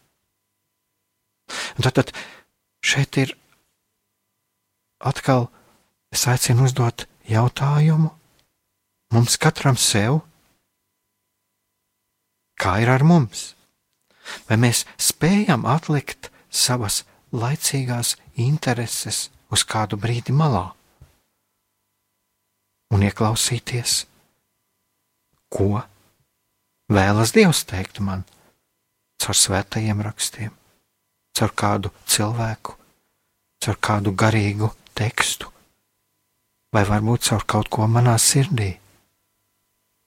Un 1.76 1.84
tad, 1.84 1.96
tad 1.96 2.12
šeit 2.84 3.16
ir 3.16 3.34
atkal 5.00 5.48
es 6.12 6.26
aicinu 6.28 6.68
uzdot 6.68 7.06
jautājumu 7.28 8.10
mums 9.14 9.36
katram 9.40 9.78
sev, 9.80 10.20
kā 12.60 12.78
ir 12.84 12.92
ar 12.92 13.02
mums? 13.06 13.54
Vai 14.46 14.60
mēs 14.60 14.84
spējam 15.00 15.64
atlikt 15.66 16.28
savas 16.50 17.02
laicīgās 17.32 18.16
intereses 18.38 19.30
uz 19.50 19.64
kādu 19.66 19.98
brīdi 19.98 20.34
malā 20.36 20.68
un 22.90 23.04
ieklausīties, 23.06 24.04
ko 25.50 25.82
vēlas 26.90 27.34
Dievs 27.36 27.62
teikt 27.68 28.02
man 28.04 28.26
caur 29.20 29.36
svētajiem 29.36 30.02
rakstiem, 30.06 30.50
caur 31.36 31.54
kādu 31.54 31.94
cilvēku, 32.06 32.76
caur 33.62 33.80
kādu 33.88 34.14
garīgu 34.16 34.72
tekstu? 34.98 35.50
vai 36.74 36.84
varbūt 36.86 37.26
caur 37.30 37.44
kaut 37.46 37.70
ko 37.72 37.86
manā 37.90 38.14
sirdī, 38.22 38.70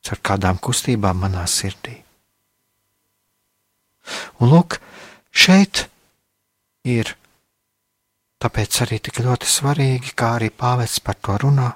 caur 0.03 0.21
kādām 0.29 0.59
kustībām 0.63 1.19
manā 1.25 1.43
sirdī. 1.49 1.97
Un 4.39 4.51
lūk, 4.51 4.79
šeit 5.31 5.85
ir 6.87 7.13
tāpēc 8.43 8.81
arī 8.83 8.99
tik 9.03 9.21
ļoti 9.23 9.47
svarīgi, 9.47 10.15
kā 10.15 10.35
arī 10.37 10.49
pāvests 10.51 11.03
par 11.03 11.19
to 11.19 11.37
runā, 11.45 11.69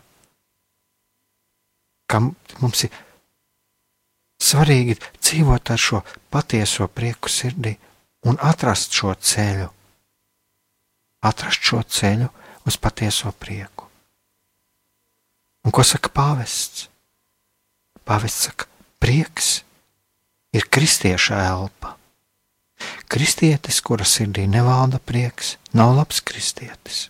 ka 2.08 2.22
mums 2.24 2.86
ir 2.88 2.94
svarīgi 4.44 4.98
dzīvot 5.00 5.74
ar 5.74 5.82
šo 5.82 6.02
patieso 6.34 6.88
prieku 6.88 7.32
sirdī 7.32 7.76
un 8.28 8.40
atrast 8.44 8.96
šo 8.96 9.14
ceļu, 9.16 9.68
atrast 11.28 11.70
šo 11.70 11.82
ceļu 11.84 12.30
uz 12.68 12.78
patieso 12.82 13.32
prieku. 13.32 13.88
Un 15.68 15.74
ko 15.76 15.84
saka 15.84 16.12
pāvests? 16.14 16.88
Pāvests 18.08 18.48
saka, 18.48 18.70
prieks 19.04 19.58
ir 20.56 20.68
kristieša 20.72 21.42
elpa. 21.50 21.98
Kristietis, 23.12 23.82
kura 23.82 24.06
sirdī 24.08 24.46
nevalda 24.48 25.00
prieks, 25.00 25.56
nav 25.74 25.96
labs 25.98 26.22
kristietis. 26.24 27.08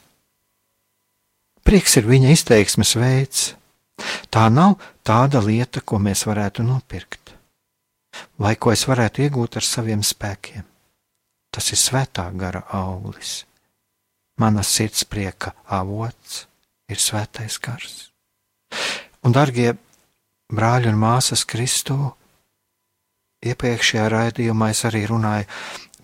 Prieks 1.68 1.98
ir 2.00 2.08
viņa 2.08 2.32
izteiksmes 2.34 2.96
veids. 2.96 3.52
Tā 4.30 4.48
nav 4.54 4.78
tāda 5.06 5.42
lieta, 5.44 5.82
ko 5.82 6.00
mēs 6.02 6.26
varētu 6.30 6.66
nopirkt, 6.66 7.34
vai 8.38 8.56
ko 8.56 8.74
es 8.74 8.86
varētu 8.90 9.26
iegūt 9.26 9.58
ar 9.58 9.66
saviem 9.66 10.04
spēkiem. 10.06 10.66
Tas 11.54 11.72
ir 11.74 11.80
svētā 11.82 12.28
gara 12.38 12.62
auglis. 12.76 13.46
Mana 14.38 14.62
sirds 14.62 15.08
prieka 15.10 15.56
avots 15.66 16.46
ir 16.92 17.02
svētais 17.02 17.58
gars. 17.58 17.96
Un, 19.26 19.34
darbie 19.34 19.72
brāļi 20.54 20.92
un 20.92 21.00
māsas 21.02 21.42
Kristū, 21.50 21.98
iepriekšējā 23.48 24.06
raidījumā 24.14 24.70
es 24.76 24.84
arī 24.86 25.08
runāju, 25.10 25.50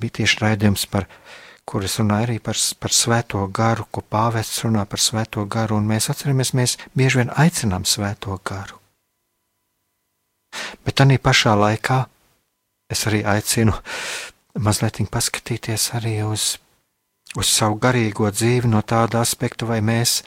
bija 0.01 0.17
tieši 0.19 0.41
raidījums 0.41 0.87
par 0.89 1.05
kur 1.05 1.42
es 1.87 1.97
runāju 1.99 2.27
arī 2.27 2.39
par, 2.43 2.57
par 2.79 2.93
svēto 2.93 3.43
garu, 3.47 3.85
ko 3.91 4.01
pāvests 4.01 4.63
runā 4.65 4.85
par 4.89 4.99
svēto 4.99 5.45
garu, 5.45 5.77
un 5.79 5.87
mēs 5.87 6.09
atceramies, 6.11 6.53
mēs 6.53 6.77
bieži 6.95 7.21
vien 7.21 7.31
aicinām 7.39 7.85
svēto 7.87 8.39
garu. 8.45 8.79
Bet 10.85 10.99
tā 10.99 11.07
pašā 11.17 11.55
laikā 11.57 12.03
es 12.91 13.07
arī 13.09 13.23
aicinu 13.25 13.73
mazliet 14.59 14.99
paskatīties 15.09 15.93
arī 15.97 16.19
uz, 16.27 16.57
uz 17.35 17.47
savu 17.47 17.79
garīgo 17.81 18.29
dzīvi 18.29 18.69
no 18.69 18.81
tāda 18.81 19.23
aspekta, 19.23 19.65
vai 19.65 19.81
mēs 19.81 20.21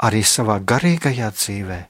arī 0.00 0.22
savā 0.24 0.60
garīgajā 0.60 1.28
dzīvē 1.34 1.80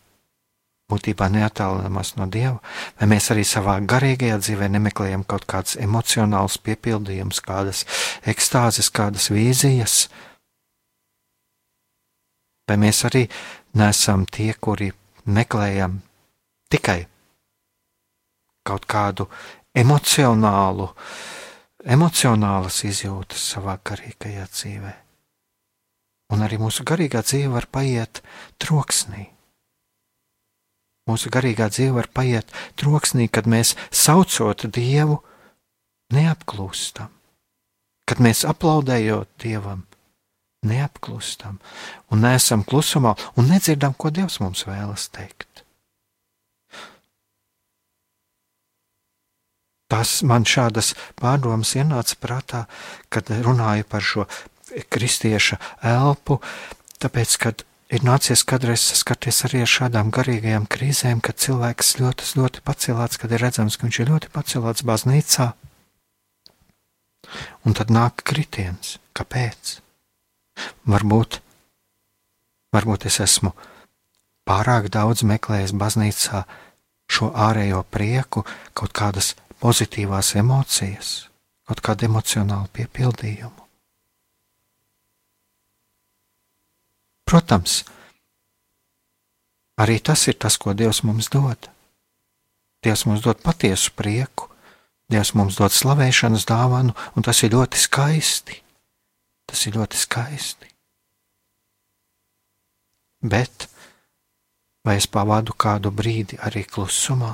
būtībā 0.90 1.26
neatālinamies 1.34 2.14
no 2.18 2.28
Dieva, 2.30 2.60
vai 2.98 3.08
mēs 3.10 3.30
arī 3.34 3.42
savā 3.46 3.76
garīgajā 3.90 4.38
dzīvē 4.42 4.68
nemeklējam 4.76 5.24
kaut 5.26 5.46
kādas 5.50 5.74
emocionālas 5.82 6.58
piepildījumus, 6.62 7.42
kādas 7.42 7.82
ekstāzes, 8.26 8.90
kādas 8.94 9.28
vīzijas, 9.34 10.06
vai 12.70 12.78
mēs 12.82 13.02
arī 13.08 13.26
nesam 13.78 14.26
tie, 14.30 14.52
kuri 14.54 14.92
meklējam 15.26 16.00
tikai 16.70 17.00
kaut 18.66 18.86
kādu 18.90 19.28
emocionālu, 19.74 20.88
emocionālas 21.86 22.82
izjūtas 22.86 23.42
savā 23.54 23.78
garīgajā 23.86 24.46
dzīvē. 24.54 24.94
Un 26.34 26.42
arī 26.42 26.58
mūsu 26.58 26.82
garīgā 26.86 27.22
dzīve 27.22 27.52
var 27.52 27.68
paiet 27.70 28.22
troksnī 28.58 29.35
Mūsu 31.06 31.30
garīgā 31.30 31.68
dzīve 31.70 32.00
var 32.00 32.08
paiet 32.10 32.50
troksnī, 32.80 33.28
kad 33.30 33.46
mēs 33.46 33.76
saucot 33.94 34.66
Dievu, 34.74 35.20
neapklūstam, 36.14 37.12
kad 38.10 38.22
mēs 38.22 38.42
aplaudējot 38.48 39.30
Dievam, 39.42 39.84
neapklūstam 40.66 41.60
un 42.10 42.26
neesam 42.26 42.64
klusumā 42.66 43.14
un 43.38 43.52
nedzirdam, 43.52 43.94
ko 43.94 44.10
Dievs 44.10 44.40
mums 44.42 44.66
vēlas 44.66 45.06
teikt. 45.14 45.62
Tas 49.86 50.18
man 50.26 50.42
šādas 50.42 50.96
pārdomas 51.20 51.76
ienāca 51.78 52.18
prātā, 52.18 52.64
kad 53.06 53.30
runāju 53.30 53.86
par 53.86 54.02
šo 54.02 54.26
kristieša 54.90 55.60
elpu, 55.86 56.40
tāpēc, 56.98 57.36
kad 57.38 57.62
ir 57.92 58.04
nācies 58.06 58.42
kādreiz 58.48 58.82
saskarties 58.82 59.44
arī 59.46 59.62
ar 59.64 59.70
šādām 59.70 60.10
garīgajām 60.14 60.66
krīzēm, 60.70 61.22
kad 61.22 61.38
cilvēks 61.42 61.96
ļoti, 62.00 62.28
ļoti 62.40 62.62
pacelāts, 62.66 63.20
kad 63.20 63.32
ir 63.32 63.44
redzams, 63.46 63.78
ka 63.78 63.86
viņš 63.86 64.00
ir 64.02 64.12
ļoti 64.12 64.32
pacelāts 64.34 64.86
baznīcā. 64.86 65.52
Un 67.66 67.74
tad 67.74 67.90
nāk 67.90 68.22
kritiens. 68.26 68.96
Kāpēc? 69.16 69.78
Varbūt, 70.88 71.40
varbūt 72.76 73.06
es 73.08 73.18
esmu 73.24 73.52
pārāk 74.46 74.90
daudz 74.92 75.24
meklējis 75.26 75.74
baznīcā 75.76 76.44
šo 77.10 77.30
ārējo 77.32 77.82
prieku, 77.90 78.44
kaut 78.76 78.92
kādas 78.96 79.34
pozitīvās 79.62 80.34
emocijas, 80.40 81.28
kaut 81.68 81.80
kādu 81.84 82.10
emocionālu 82.10 82.68
piepildījumu. 82.76 83.65
Protams, 87.26 87.80
arī 89.82 89.98
tas 89.98 90.28
ir 90.30 90.36
tas, 90.38 90.54
ko 90.56 90.74
Dievs 90.78 91.02
mums 91.02 91.26
dod. 91.32 91.70
Dievs 92.86 93.02
mums 93.08 93.24
dod 93.24 93.40
patiesu 93.42 93.90
prieku, 93.98 94.46
Dievs 95.10 95.32
mums 95.38 95.58
dod 95.58 95.74
slavēšanas 95.74 96.46
dāvanu, 96.46 96.94
un 97.14 97.26
tas 97.26 97.42
ir 97.42 97.54
ļoti 97.54 97.82
skaisti. 97.82 98.60
Tas 99.46 99.66
ir 99.66 99.76
ļoti 99.78 99.98
skaisti. 99.98 100.70
Bet 103.22 103.66
vai 104.86 104.96
es 104.98 105.06
pavadu 105.10 105.54
kādu 105.54 105.90
brīdi 105.94 106.38
arī 106.46 106.62
klusumā? 106.66 107.32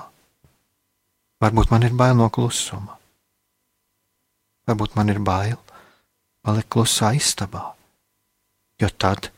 Varbūt 1.42 1.72
man 1.72 1.84
ir 1.84 1.96
bail 1.96 2.16
no 2.16 2.28
klusuma. 2.32 2.96
Varbūt 4.68 4.96
man 4.96 5.12
ir 5.12 5.20
bail 5.20 5.58
palikt 6.42 6.70
klusā 6.74 7.12
istabā, 7.18 7.72
jo 8.80 8.88
tad 8.98 9.28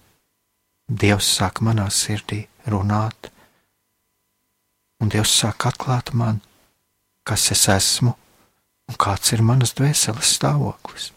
Dievs 0.88 1.28
sāk 1.38 1.62
manā 1.64 1.86
sirdī 1.88 2.42
runāt, 2.68 3.30
un 5.00 5.08
Dievs 5.08 5.32
sāk 5.32 5.64
atklāt 5.70 6.12
man, 6.12 6.42
kas 7.24 7.50
es 7.54 7.64
esmu 7.72 8.12
un 8.88 8.98
kāds 9.00 9.32
ir 9.32 9.40
manas 9.40 9.72
dvēseles 9.78 10.34
stāvoklis. 10.36 11.12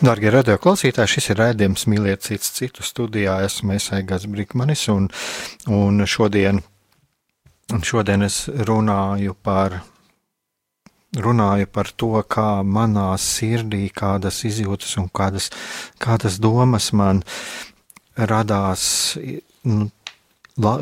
Darbie 0.00 0.30
radio 0.32 0.54
klausītāji, 0.56 1.10
šis 1.12 1.26
ir 1.34 1.36
raidījums 1.42 1.82
Mīliet 1.92 2.22
cits 2.24 2.54
citu 2.56 2.80
studijā. 2.80 3.34
Esmu 3.44 3.74
Aigars 3.92 4.22
Brīsmanis 4.32 4.86
un, 4.88 5.10
un 5.68 6.00
šodien, 6.08 6.62
šodien 7.84 8.24
es 8.24 8.38
runāju 8.48 9.34
par, 9.36 9.76
runāju 11.12 11.68
par 11.68 11.90
to, 12.00 12.14
kā 12.24 12.46
manā 12.64 13.10
sirdī 13.20 13.82
kādas 13.92 14.40
izjūtas 14.48 14.96
un 15.02 15.10
kādas, 15.12 15.50
kādas 16.00 16.40
domas 16.40 16.94
man 16.96 17.20
radās. 18.16 19.18
Nu, 19.68 19.90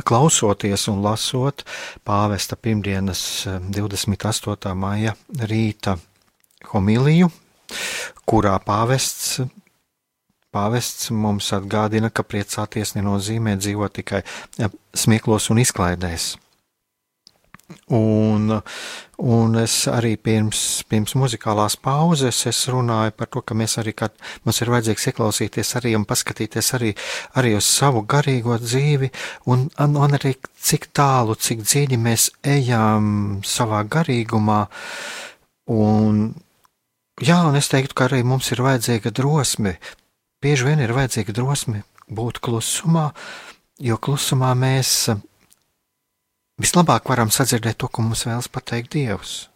klausoties 0.07 0.87
un 0.95 1.03
lasot 1.03 1.67
pāvesta 2.07 2.55
pirmdienas 2.55 3.27
28. 3.67 4.79
maija 4.79 5.19
rīta 5.43 5.99
homiliju, 6.71 7.35
kurā 8.29 8.57
pāvests, 8.65 9.41
pāvests 10.55 11.13
mums 11.15 11.53
atgādina, 11.57 12.11
ka 12.11 12.25
priecāties 12.27 12.97
nenozīmē 12.97 13.57
dzīvot 13.61 13.97
tikai 14.01 14.25
smieklos 14.97 15.51
un 15.53 15.65
izklaidēs. 15.65 16.35
Un, 17.93 18.49
un 19.21 19.57
es 19.61 19.73
arī 19.93 20.15
pirms, 20.17 20.61
pirms 20.89 21.13
muzikālās 21.21 21.75
pauzes 21.85 22.41
runāju 22.73 23.13
par 23.17 23.29
to, 23.29 23.43
ka 23.45 23.57
mēs 23.57 23.77
arī, 23.83 23.93
kad 23.93 24.15
mums 24.47 24.61
ir 24.65 24.73
vajadzīgs 24.73 25.05
ieklausīties 25.11 25.75
arī 25.77 25.93
un 25.99 26.07
paskatīties 26.09 26.73
arī, 26.79 26.95
arī 27.37 27.53
uz 27.59 27.69
savu 27.69 28.07
garīgo 28.09 28.57
dzīvi, 28.63 29.11
un, 29.53 29.69
un 29.85 30.17
arī 30.17 30.33
cik 30.65 30.89
tālu, 30.97 31.37
cik 31.37 31.61
dziļi 31.67 32.01
mēs 32.01 32.31
ejam 32.57 33.43
savā 33.45 33.85
garīgumā, 33.85 34.63
un 35.77 36.25
Jā, 37.19 37.41
un 37.43 37.57
es 37.59 37.67
teiktu, 37.67 37.97
ka 37.99 38.07
arī 38.07 38.21
mums 38.23 38.53
ir 38.55 38.61
vajadzīga 38.63 39.11
drosme. 39.11 39.75
Bieži 40.39 40.69
vien 40.69 40.79
ir 40.79 40.93
vajadzīga 40.95 41.35
drosme 41.35 41.83
būt 42.07 42.39
klusumā, 42.45 43.09
jo 43.83 43.97
klusumā 43.99 44.53
mēs 44.55 44.93
eh, 45.11 45.19
vislabāk 46.63 47.11
varam 47.11 47.33
sadzirdēt 47.35 47.81
to, 47.83 47.91
ko 47.91 48.07
mums 48.07 48.23
vēlas 48.29 48.47
pateikt 48.55 48.95
Dievs. 48.95 49.49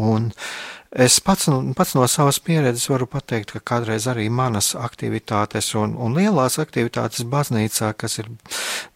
Un 0.00 0.30
es 0.92 1.18
pats, 1.20 1.50
pats 1.76 1.94
no 1.96 2.08
savas 2.08 2.40
pieredzes 2.40 2.88
varu 2.88 3.08
pateikt, 3.12 3.52
ka 3.52 3.60
kādreiz 3.76 4.08
arī 4.08 4.30
manas 4.32 4.72
aktivitātes 4.72 5.74
un, 5.76 5.98
un 6.00 6.16
lielās 6.16 6.56
aktivitātes 6.60 7.28
baznīcā, 7.28 7.92
kas 7.92 8.18
ir 8.24 8.32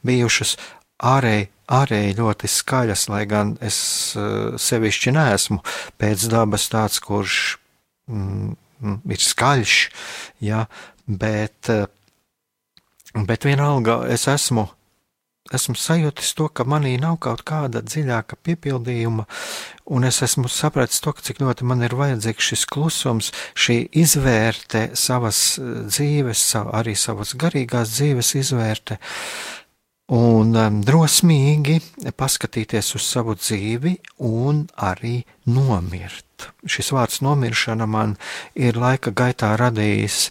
bijušas 0.09 0.57
ārēji, 1.05 1.49
ārēji 1.71 2.17
ļoti 2.19 2.51
skaļas, 2.51 3.07
lai 3.13 3.23
gan 3.31 3.55
es 3.65 3.79
uh, 4.19 4.57
sevišķi 4.61 5.15
neesmu 5.17 5.61
pēc 6.01 6.27
dabas 6.33 6.69
tāds, 6.73 7.01
kurš 7.05 7.37
mm, 8.11 8.99
ir 9.15 9.25
skaļš, 9.25 9.79
ja, 10.45 10.67
bet, 11.07 11.73
uh, 11.73 11.87
bet 13.27 13.49
vienalga 13.49 14.03
es 14.11 14.29
esmu 14.31 14.69
esmu 15.55 15.75
sajūtis 15.79 16.35
to, 16.39 16.47
ka 16.53 16.65
manī 16.69 16.95
nav 17.01 17.17
kaut 17.25 17.43
kāda 17.49 17.83
dziļāka 17.83 18.39
piepildījuma, 18.47 19.27
un 19.91 20.07
es 20.07 20.21
esmu 20.23 20.51
sapratis 20.53 21.03
to, 21.03 21.13
cik 21.27 21.41
ļoti 21.43 21.67
man 21.67 21.83
ir 21.87 21.97
vajadzīgs 21.99 22.51
šis 22.53 22.67
klusums, 22.71 23.33
šī 23.59 23.83
izvērte 24.03 24.91
savas 24.99 25.59
eh, 25.59 25.73
dzīves, 25.89 26.45
arī 26.61 26.95
savas 26.99 27.35
garīgās 27.41 27.97
dzīves 27.97 28.35
izvērte, 28.45 29.01
un 30.11 30.57
um, 30.59 30.81
drosmīgi 30.87 31.79
paskatīties 32.19 32.95
uz 32.99 33.07
savu 33.07 33.37
dzīvi 33.39 33.95
un 34.27 34.65
arī 34.75 35.21
nomirt. 35.47 36.51
Šis 36.65 36.91
vārds 36.97 37.21
nomiršana 37.23 37.87
man 37.87 38.17
ir 38.57 38.79
laika 38.81 39.13
gaitā 39.15 39.53
radījis 39.61 40.27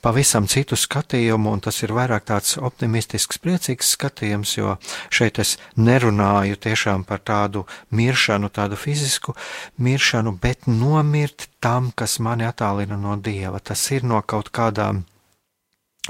pavisam 0.00 0.46
citu 0.48 0.76
skatījumu, 0.78 1.52
un 1.52 1.60
tas 1.60 1.82
ir 1.84 1.92
vairāk 1.92 2.24
tāds 2.30 2.56
optimistisks, 2.56 3.40
priecīgs 3.42 3.92
skatījums, 3.96 4.56
jo 4.56 4.76
šeit 5.12 5.42
es 5.42 5.56
nerunāju 5.76 6.56
tiešām 6.56 7.04
par 7.04 7.20
tādu 7.20 7.66
miršanu, 7.90 8.48
tādu 8.48 8.78
fizisku 8.80 9.36
miršanu, 9.76 10.38
bet 10.40 10.66
nomirt 10.66 11.48
tam, 11.60 11.92
kas 11.94 12.18
mani 12.18 12.48
attālina 12.48 12.96
no 12.96 13.18
Dieva. 13.20 13.60
Tas 13.60 13.84
ir 13.92 14.06
no 14.08 14.22
kaut 14.22 14.50
kādām 14.54 15.04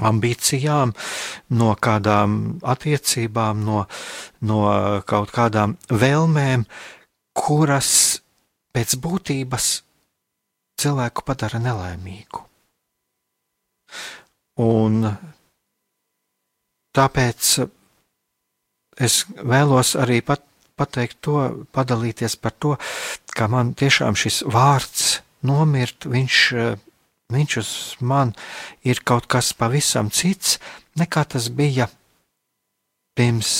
ambīcijām, 0.01 0.93
no 1.53 1.73
kādām 1.77 2.37
attiecībām, 2.65 3.61
no, 3.65 3.83
no 4.41 4.61
kaut 5.05 5.33
kādām 5.35 5.75
vēlmēm, 5.89 6.65
kuras 7.37 7.91
pēc 8.73 8.95
būtības 9.01 9.67
cilvēku 10.81 11.25
padara 11.25 11.61
nelaimīgu. 11.61 12.41
Un 14.63 15.05
tāpēc 16.93 17.53
es 19.01 19.19
vēlos 19.41 19.93
arī 19.97 20.21
pat, 20.25 20.43
pateikt 20.77 21.19
to, 21.25 21.37
padalīties 21.73 22.35
par 22.41 22.53
to, 22.57 22.75
ka 23.33 23.47
man 23.49 23.73
tiešām 23.77 24.17
šis 24.17 24.41
vārds 24.49 25.21
nomirt, 25.45 26.05
viņš, 26.09 26.39
viņš 27.33 27.57
uz 27.61 27.71
man 28.01 28.33
ir 28.85 29.01
kaut 29.05 29.27
kas 29.31 29.53
pavisam 29.57 30.11
cits, 30.13 30.59
nekā 30.99 31.25
tas 31.33 31.49
bija 31.49 31.89
pirms 33.17 33.53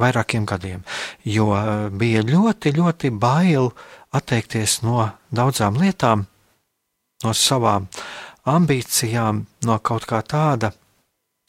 vairākiem 0.00 0.46
gadiem, 0.48 0.82
jo 1.24 1.52
bija 2.00 2.22
ļoti, 2.24 2.72
ļoti 2.78 3.10
bail 3.12 3.70
atteikties 4.16 4.80
no 4.86 5.10
daudzām 5.34 5.76
lietām, 5.80 6.24
no 7.24 7.34
savām 7.36 7.88
ambīcijām 8.48 9.44
no 9.68 9.78
kaut 9.84 10.06
kā 10.08 10.22
tāda, 10.24 10.72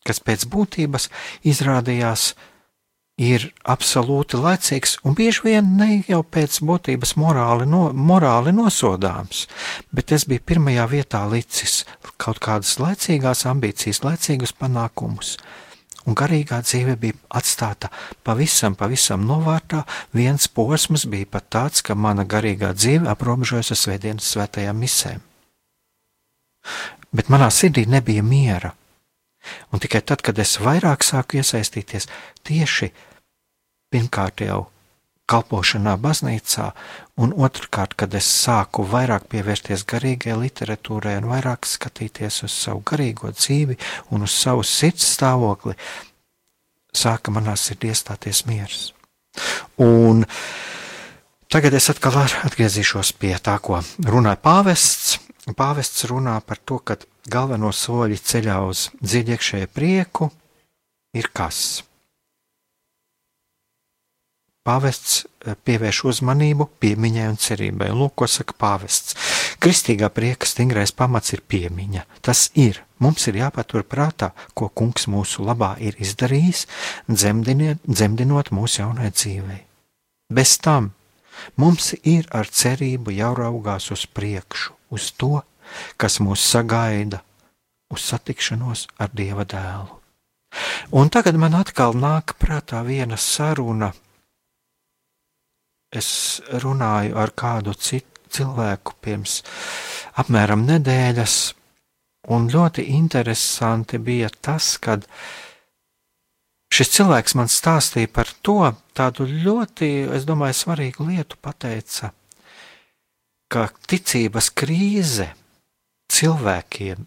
kas 0.05 0.19
pēc 0.19 0.45
būtības 0.51 1.07
izrādījās 1.47 2.33
ir 3.21 3.47
absolūti 3.69 4.39
laicīgs 4.41 4.97
un 5.05 5.15
bieži 5.17 5.45
vien 5.45 5.73
ne 5.77 6.01
jau 6.07 6.21
pēc 6.23 6.59
būtības 6.65 7.15
morāli, 7.21 7.67
no, 7.69 7.89
morāli 7.93 8.53
nosodāms, 8.55 9.45
bet 9.93 10.13
es 10.15 10.25
biju 10.29 10.43
pirmajā 10.51 10.87
vietā 10.91 11.23
licis 11.29 11.83
kaut 12.21 12.41
kādas 12.43 12.77
laicīgās 12.81 13.45
ambīcijas, 13.49 14.03
laicīgus 14.05 14.55
panākumus. 14.57 15.35
Un 16.09 16.17
garīgā 16.17 16.63
dzīve 16.65 16.95
bija 16.97 17.13
atstāta 17.37 17.91
pavisam, 18.25 18.73
pavisam 18.73 19.21
novārtā. 19.29 19.83
Viens 20.17 20.47
posms 20.49 21.05
bija 21.05 21.29
pat 21.29 21.51
tāds, 21.53 21.83
ka 21.85 21.93
mana 21.93 22.25
garīgā 22.25 22.71
dzīve 22.73 23.05
aprobežojas 23.11 23.69
ar 23.75 23.81
Svētdienas 23.83 24.31
svētajām 24.33 24.81
misēm 24.81 25.21
bet 27.11 27.29
manā 27.31 27.49
sirdī 27.51 27.85
nebija 27.89 28.23
miera. 28.23 28.73
Un 29.73 29.81
tikai 29.81 30.03
tad, 30.05 30.21
kad 30.21 30.37
es 30.39 30.57
vairāk 30.61 31.03
sāku 31.03 31.39
iesaistīties 31.41 32.07
tieši 32.47 32.91
pirmkārt 33.91 34.43
jau 34.45 34.65
kalpošanā 35.31 35.93
baznīcā, 36.01 36.71
un 37.23 37.31
otrkārt, 37.31 37.95
kad 37.95 38.15
es 38.17 38.27
sāku 38.27 38.83
vairāk 38.87 39.29
pievērsties 39.31 39.85
garīgajai 39.87 40.39
literatūrai 40.41 41.15
un 41.21 41.29
vairāk 41.31 41.69
skatīties 41.69 42.41
uz 42.47 42.55
savu 42.55 42.83
garīgo 42.91 43.31
dzīvi 43.31 43.77
un 44.11 44.27
uz 44.27 44.35
savu 44.35 44.65
sirds 44.67 45.07
stāvokli, 45.15 45.77
sāka 46.91 47.31
manā 47.31 47.55
sirdī 47.55 47.93
iestāties 47.93 48.43
miers. 48.49 48.89
Un 49.79 50.25
tagad 51.47 51.79
es 51.79 51.87
atkal 51.93 52.19
atgriezīšos 52.25 53.13
pie 53.21 53.37
tā, 53.39 53.55
ko 53.63 53.79
runāja 54.03 54.41
pāvests, 54.43 55.19
Pāvests 55.57 56.05
runā 56.05 56.35
par 56.45 56.59
to, 56.61 56.77
ka 56.85 56.95
galveno 57.25 57.71
soļi 57.73 58.19
ceļā 58.21 58.59
uz 58.69 58.89
dziļiekšēju 59.01 59.69
prieku 59.73 60.29
ir 61.17 61.31
kas? 61.33 61.81
Pāvests 64.61 65.23
eh, 65.23 65.55
pievērš 65.57 66.03
uzmanību 66.11 66.67
piemiņai 66.83 67.27
un 67.31 67.39
cerībai. 67.41 67.89
Lūk, 67.97 68.13
ko 68.21 68.27
saka 68.29 68.53
pāvests. 68.61 69.15
Kristīgā 69.61 70.11
prieka 70.13 70.45
stingrais 70.45 70.93
pamats 70.93 71.33
ir 71.33 71.41
piemiņa. 71.41 72.05
Tas 72.21 72.49
ir. 72.53 72.83
Mums 73.01 73.25
ir 73.31 73.39
jāpatur 73.39 73.81
prātā, 73.89 74.29
ko 74.53 74.67
kungs 74.69 75.07
mūsu 75.09 75.41
labā 75.41 75.71
ir 75.81 75.95
izdarījis, 75.97 76.67
dzemdinot 77.09 78.51
mūsu 78.53 78.83
jaunai 78.83 79.09
dzīvei. 79.09 79.57
Bez 80.29 80.59
tam 80.61 80.91
mums 81.57 81.95
ir 82.05 82.29
ar 82.29 82.45
cerību 82.45 83.15
jāraugās 83.17 83.89
uz 83.95 84.05
priekšu, 84.05 84.77
uz 84.93 85.09
to, 85.17 85.41
kas 85.97 86.19
mūs 86.21 86.45
sagaida, 86.45 87.23
uz 87.89 88.05
satikšanos 88.05 88.85
ar 89.01 89.09
Dieva 89.17 89.49
dēlu. 89.49 89.97
Un 90.93 91.09
tagad 91.09 91.41
man 91.41 91.57
atkal 91.57 91.97
nāk 91.97 92.35
prātā 92.37 92.85
viena 92.85 93.17
saruna. 93.17 93.93
Es 95.91 96.41
runāju 96.63 97.17
ar 97.19 97.33
kādu 97.35 97.75
citu 97.75 98.07
cilvēku 98.31 98.95
pirms 99.03 99.41
apmēram 100.21 100.63
nedēļas, 100.69 101.35
un 102.31 102.47
ļoti 102.53 102.85
interesanti 102.95 103.99
bija 103.99 104.29
tas, 104.39 104.77
kad 104.79 105.03
šis 106.71 106.93
cilvēks 106.95 107.35
man 107.35 107.51
stāstīja 107.51 108.07
par 108.13 108.31
to 108.41 108.71
tādu 108.95 109.27
ļoti, 109.27 109.91
es 110.15 110.23
domāju, 110.29 110.61
svarīgu 110.61 111.09
lietu 111.11 111.39
pateica 111.43 112.13
ka 113.51 113.67
ticības 113.91 114.47
krīze 114.55 115.27
cilvēkiem 116.11 117.03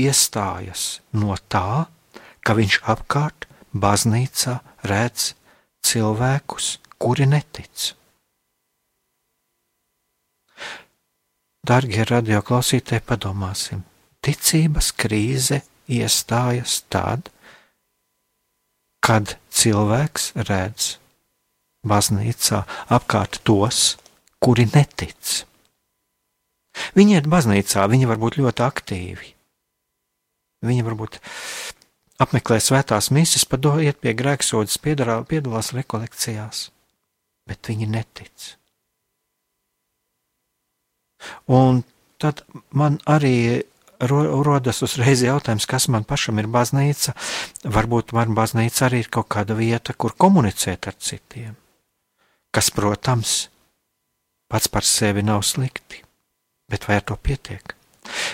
iestājas 0.00 0.84
no 1.12 1.36
tā, 1.52 1.84
ka 2.44 2.56
viņš 2.56 2.78
apkārt 2.94 3.44
baznīcā 3.84 4.56
redz 4.88 5.34
cilvēkus, 5.84 6.78
kuri 6.96 7.28
netic. 7.28 7.92
Darbie 11.64 12.04
radioklausītāji, 12.04 13.00
padomāsim, 13.08 13.84
ticības 14.24 14.90
krīze 15.00 15.62
iestājas 15.88 16.82
tad, 16.92 17.30
kad 19.04 19.38
cilvēks 19.48 20.34
redz 20.48 20.98
baznīcā 21.88 22.60
apkārt 22.92 23.38
tos, 23.48 23.94
kuri 24.44 24.66
netic. 24.74 25.44
Viņi 26.98 27.16
iet 27.16 27.30
baznīcā, 27.32 27.86
viņi 27.88 28.10
var 28.10 28.20
būt 28.20 28.36
ļoti 28.42 28.64
aktīvi. 28.66 29.30
Viņi 30.68 30.84
varbūt 30.84 31.16
apmeklē 32.24 32.58
svētās 32.60 33.08
misijas, 33.08 33.46
pat 33.48 33.64
iet 33.84 34.02
pie 34.04 34.12
grēksodas, 34.16 34.76
piedalās 34.84 35.72
rekolekcijās, 35.76 36.66
bet 37.48 37.72
viņi 37.72 37.88
netic. 37.96 38.52
Un 41.50 41.82
tad 42.22 42.44
man 42.70 43.00
arī 43.10 43.64
rodas 44.04 44.82
uzreiz 44.84 45.22
jautājums, 45.24 45.66
kas 45.68 45.88
man 45.88 46.04
pašam 46.04 46.40
ir 46.42 46.48
baznīca. 46.50 47.14
Varbūt 47.64 48.14
man 48.16 48.34
baznīca 48.36 48.88
arī 48.88 49.04
ir 49.04 49.10
kaut 49.12 49.28
kāda 49.32 49.56
vieta, 49.58 49.96
kur 49.96 50.16
komunicēt 50.16 50.88
ar 50.90 50.96
citiem. 50.98 51.54
Kas, 52.54 52.70
protams, 52.70 53.48
pats 54.48 54.70
par 54.70 54.86
sevi 54.86 55.24
nav 55.26 55.42
slikti 55.42 56.04
bet 56.68 56.88
vai 56.88 56.96
ar 56.96 57.04
to 57.06 57.16
pietiek? 57.16 57.74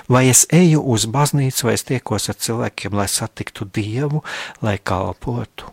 Vai 0.08 0.28
es 0.28 0.46
eju 0.52 0.82
uz 0.94 1.06
baznīcu, 1.06 1.66
vai 1.68 1.74
es 1.76 1.86
tiekos 1.86 2.28
ar 2.32 2.38
cilvēkiem, 2.40 2.96
lai 2.96 3.06
satiktu 3.08 3.66
Dievu, 3.68 4.22
lai 4.64 4.78
kalpotu? 4.78 5.70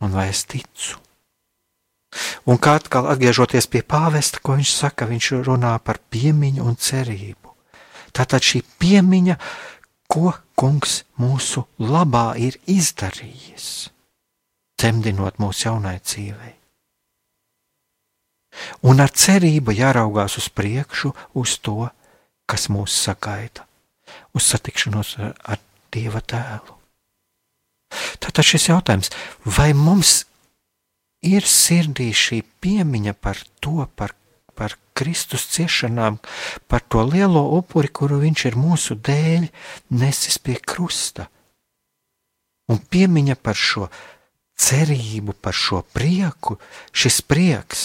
Un 0.00 0.14
vai 0.16 0.28
es 0.32 0.44
ticu? 0.48 1.00
Un 2.46 2.60
kā 2.62 2.76
atkal 2.78 3.08
atgriežoties 3.10 3.66
pie 3.70 3.82
pāvesta, 3.82 4.40
ko 4.42 4.58
viņš 4.58 4.72
saka, 4.74 5.08
viņš 5.10 5.30
runā 5.46 5.74
par 5.82 6.00
piemiņu 6.12 6.64
un 6.64 6.76
cerību. 6.76 7.54
Tātad 8.14 8.44
šī 8.46 8.62
piemiņa, 8.78 9.38
ko 10.10 10.34
kungs 10.54 11.02
mūsu 11.18 11.64
labā 11.82 12.34
ir 12.38 12.58
izdarījis, 12.70 13.70
cemdinot 14.78 15.40
mūsu 15.42 15.68
jaunai 15.68 15.96
dzīvei. 15.98 16.54
Un 18.86 19.02
ar 19.02 19.10
cerību 19.10 19.74
jāraugās 19.74 20.38
uz 20.38 20.46
priekšu, 20.54 21.10
uz 21.34 21.56
to, 21.58 21.88
kas 22.46 22.68
mūs 22.70 22.94
sagaida, 22.94 23.66
uz 24.36 24.46
satikšanos 24.52 25.16
ar, 25.18 25.34
ar 25.42 25.62
Dieva 25.94 26.18
tēlu. 26.18 26.74
Tātad 28.18 28.46
šis 28.46 28.64
jautājums, 28.66 29.12
vai 29.46 29.68
mums 29.78 30.24
ir 31.24 31.46
sirdī 31.48 32.10
šī 32.14 32.42
piemiņa 32.62 33.14
par 33.16 33.40
to, 33.64 33.86
par, 33.96 34.14
par 34.54 34.76
Kristus 34.94 35.46
ciešanām, 35.54 36.20
par 36.68 36.84
to 36.86 37.02
lielo 37.02 37.42
upuri, 37.58 37.88
kuru 37.88 38.20
viņš 38.22 38.44
ir 38.50 38.58
mūsu 38.60 38.96
dēļ 38.96 39.48
nesis 39.98 40.38
pie 40.38 40.58
krusta. 40.60 41.28
Un 42.70 42.80
piemiņa 42.80 43.36
par 43.36 43.58
šo 43.58 43.88
cerību, 44.56 45.34
par 45.42 45.56
šo 45.56 45.82
prieku, 45.96 46.56
šis 46.94 47.20
prieks, 47.26 47.82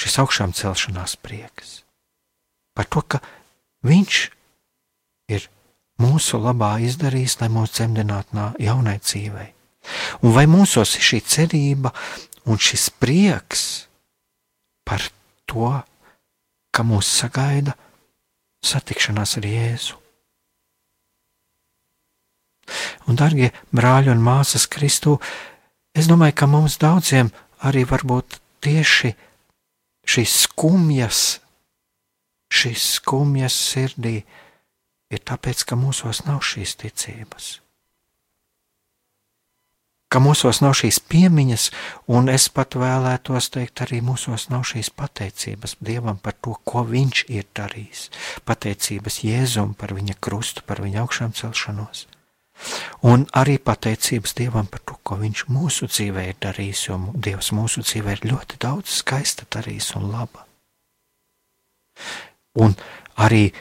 šis 0.00 0.18
augšām 0.20 0.52
celšanās 0.56 1.16
prieks, 1.20 1.80
par 2.74 2.88
to, 2.90 3.04
ka 3.04 3.22
viņš 3.86 4.20
ir 5.32 5.48
mūsu 6.00 6.40
labā 6.42 6.78
izdarījis, 6.84 7.38
lai 7.40 7.48
mūs 7.52 7.76
dzemdinātu 7.76 8.50
jaunai 8.60 8.98
dzīvei. 8.98 9.48
Un 10.24 10.34
vai 10.34 10.46
mūsos 10.50 10.96
ir 10.98 11.06
šī 11.06 11.20
cerība 11.24 11.92
un 12.50 12.58
šis 12.60 12.88
prieks 13.00 13.64
par 14.86 15.04
to, 15.50 15.70
ka 16.70 16.84
mūs 16.86 17.08
sagaida 17.20 17.74
satikšanās 18.64 19.36
ar 19.40 19.48
Jēzu? 19.48 19.96
Un, 23.08 23.16
darbie 23.18 23.50
brāļi 23.74 24.12
un 24.12 24.22
māsas 24.22 24.68
Kristū, 24.70 25.16
es 25.96 26.06
domāju, 26.10 26.36
ka 26.38 26.46
mums 26.50 26.78
daudziem 26.78 27.32
arī 27.66 27.82
varbūt 27.88 28.38
tieši 28.62 29.14
šīs 30.10 30.36
skumjas, 30.44 31.24
šīs 32.54 32.86
skumjas 33.00 33.56
sirdī 33.72 34.20
ir 35.10 35.24
tāpēc, 35.26 35.66
ka 35.66 35.78
mūsos 35.78 36.22
nav 36.28 36.44
šīs 36.46 36.76
ticības 36.84 37.56
ka 40.10 40.18
mūsos 40.22 40.58
nav 40.64 40.74
šīs 40.78 40.98
piemiņas, 41.10 41.66
un 42.10 42.28
es 42.32 42.48
pat 42.50 42.74
vēlētos 42.78 43.50
teikt, 43.54 43.84
arī 43.84 44.00
mūsos 44.04 44.48
nav 44.50 44.64
šīs 44.66 44.90
pateicības 44.98 45.76
Dievam 45.78 46.18
par 46.18 46.34
to, 46.42 46.56
ko 46.66 46.82
Viņš 46.90 47.24
ir 47.30 47.46
darījis. 47.54 48.08
Pateicības 48.48 49.20
Jēzum 49.22 49.76
par 49.78 49.94
viņa 49.94 50.18
krustu, 50.20 50.66
par 50.66 50.82
viņa 50.82 51.04
augšām 51.04 51.36
celšanos. 51.38 52.08
Un 53.06 53.24
arī 53.38 53.56
pateicības 53.62 54.34
Dievam 54.36 54.66
par 54.66 54.82
to, 54.84 54.98
ko 55.02 55.20
Viņš 55.22 55.46
mūsu 55.48 55.88
dzīvē 55.88 56.26
ir 56.32 56.38
darījis, 56.42 56.86
jo 56.88 56.98
Dievs 57.14 57.52
mūsu 57.56 57.86
dzīvē 57.86 58.18
ir 58.18 58.26
ļoti 58.32 58.58
daudz 58.60 59.00
skaista 59.00 59.46
darījis 59.46 59.94
un 60.00 60.10
laba. 60.10 60.46
Un 62.58 62.74
arī 63.14 63.52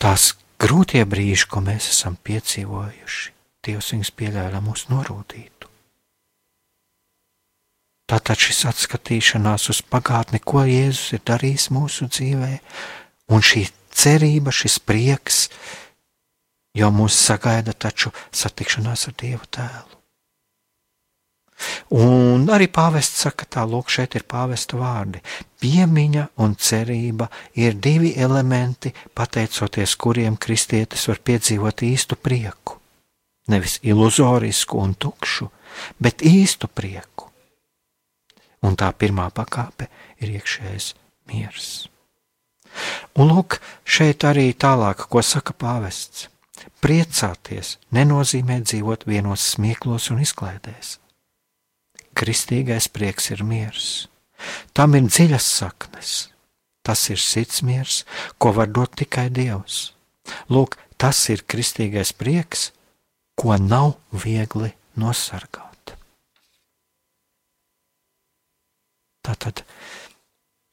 tās 0.00 0.32
grūtie 0.60 1.04
brīži, 1.04 1.44
ko 1.50 1.60
mēs 1.66 1.92
esam 1.92 2.16
piedzīvojuši, 2.24 3.32
Dievs 3.66 3.92
viņus 3.92 4.16
pieļāva, 4.16 4.62
mūs 4.64 4.88
norūdītu. 4.88 5.59
Tātad 8.10 8.40
šis 8.42 8.64
atskatīšanās 8.66 9.68
uz 9.70 9.78
pagātni, 9.86 10.40
ko 10.42 10.64
Jēzus 10.66 11.12
ir 11.14 11.20
darījis 11.30 11.68
mūsu 11.70 12.08
dzīvē, 12.10 12.56
un 13.30 13.44
šī 13.46 13.68
cerība, 13.94 14.50
šis 14.50 14.80
prieks, 14.82 15.44
jo 16.74 16.88
mūs 16.90 17.14
sagaida 17.14 17.70
taču 17.70 18.10
satikšanās 18.34 19.06
ar 19.12 19.16
Dievu 19.22 19.46
tēlu. 19.54 20.00
Un 22.02 22.50
arī 22.50 22.66
pāvests 22.72 23.22
saka, 23.28 23.46
tā 23.46 23.62
lūk, 23.68 23.94
šeit 23.94 24.18
ir 24.18 24.26
pāvesta 24.26 24.80
vārdi. 24.80 25.22
Piemiņa 25.62 26.26
un 26.42 26.58
cerība 26.58 27.30
ir 27.62 27.78
divi 27.78 28.16
elementi, 28.18 28.90
pateicoties 29.14 29.94
kuriem 29.94 30.40
kristietis 30.40 31.06
var 31.12 31.22
piedzīvot 31.22 31.86
īstu 31.86 32.18
prieku. 32.18 32.80
Nevis 33.54 33.78
iluzorisku 33.86 34.82
un 34.82 34.98
tukšu, 34.98 35.50
bet 36.02 36.26
īstu 36.26 36.66
prieku 36.66 37.29
un 38.66 38.76
tā 38.76 38.90
pirmā 38.92 39.28
pakāpe 39.34 39.88
ir 40.20 40.34
iekšējais 40.38 40.92
miers. 41.30 41.70
Un 43.18 43.32
lūk, 43.32 43.58
šeit 43.84 44.24
arī 44.28 44.52
tālāk, 44.54 45.08
ko 45.10 45.22
saka 45.24 45.54
pāvests. 45.56 46.28
Priecāties 46.80 47.76
nenozīmē 47.92 48.60
dzīvot 48.64 49.06
vienos 49.08 49.44
smieklos 49.54 50.10
un 50.12 50.22
izklaidēs. 50.24 50.98
Kristīgais 52.16 52.88
prieks 52.92 53.30
ir 53.34 53.44
miers. 53.44 54.08
Tam 54.72 54.96
ir 54.96 55.08
dziļas 55.08 55.46
saknes. 55.60 56.12
Tas 56.84 57.02
ir 57.12 57.20
sirdsmiers, 57.20 58.04
ko 58.40 58.54
var 58.56 58.70
dot 58.72 58.96
tikai 58.96 59.28
Dievs. 59.28 59.92
Lūk, 60.48 60.78
tas 60.96 61.20
ir 61.32 61.44
kristīgais 61.44 62.14
prieks, 62.16 62.70
ko 63.36 63.56
nav 63.60 63.98
viegli 64.12 64.72
nosargāt. 64.96 65.69
Tātad, 69.26 69.64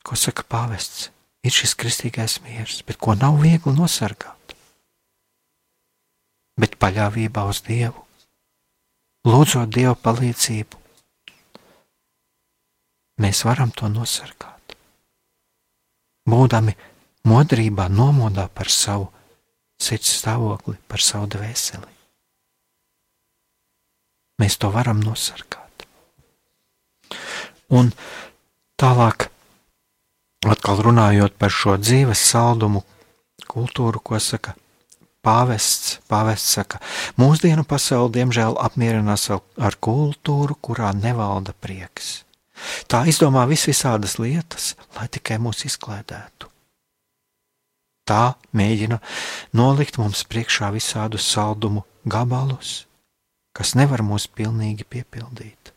ko 0.06 0.16
saka 0.16 0.45
pāvests, 0.48 1.10
ir 1.43 1.54
šis 1.54 1.76
kristīgais 1.80 2.39
miers, 2.45 2.82
bet 2.88 3.00
ko 3.00 3.16
nav 3.16 3.39
viegli 3.43 3.74
nosargāt. 3.76 4.56
Bet 6.58 6.78
paļāvībā 6.82 7.43
uz 7.50 7.62
Dievu, 7.68 8.02
lūdzot 9.28 9.70
Dieva 9.74 9.93
palīdzību, 10.00 10.80
mēs 13.22 13.43
varam 13.45 13.74
to 13.76 13.89
nosargāt. 13.91 14.78
Būdami 16.28 16.74
modrībā, 17.30 17.88
nomodā 17.91 18.48
par 18.50 18.72
savu 18.74 19.12
sirds 19.80 20.10
stāvokli, 20.20 20.76
par 20.89 21.04
savu 21.04 21.30
dvēseli. 21.38 21.93
Mēs 24.41 24.58
to 24.62 24.70
varam 24.74 25.00
nosargāt. 25.02 25.86
Un 27.74 27.89
Tālāk, 28.78 29.24
atkal 30.46 30.84
runājot 30.86 31.34
par 31.42 31.50
šo 31.50 31.80
dzīves 31.82 32.22
saldumu, 32.22 32.84
kultūru, 33.50 33.98
ko 34.06 34.20
saka 34.22 34.54
pāvests. 35.26 35.96
Pāvests 36.06 36.52
saka, 36.60 36.78
mūsdienu 37.18 37.66
pasaule 37.66 38.12
diemžēl 38.14 38.54
apmierinās 38.62 39.32
ar 39.34 39.78
kultūru, 39.82 40.60
kurā 40.62 40.92
nevalda 40.94 41.56
prieks. 41.58 42.20
Tā 42.90 43.04
izdomā 43.10 43.48
visvisādas 43.50 44.18
lietas, 44.22 44.76
lai 44.94 45.08
tikai 45.10 45.40
mūs 45.42 45.66
izklaidētu. 45.66 46.50
Tā 48.08 48.36
mēģina 48.54 49.00
nolikt 49.58 49.98
mums 49.98 50.22
priekšā 50.30 50.70
visādus 50.76 51.26
saldumu 51.28 51.82
gabalus, 52.06 52.86
kas 53.58 53.74
nevar 53.74 54.06
mūs 54.06 54.30
pilnīgi 54.30 54.86
piepildīt. 54.86 55.74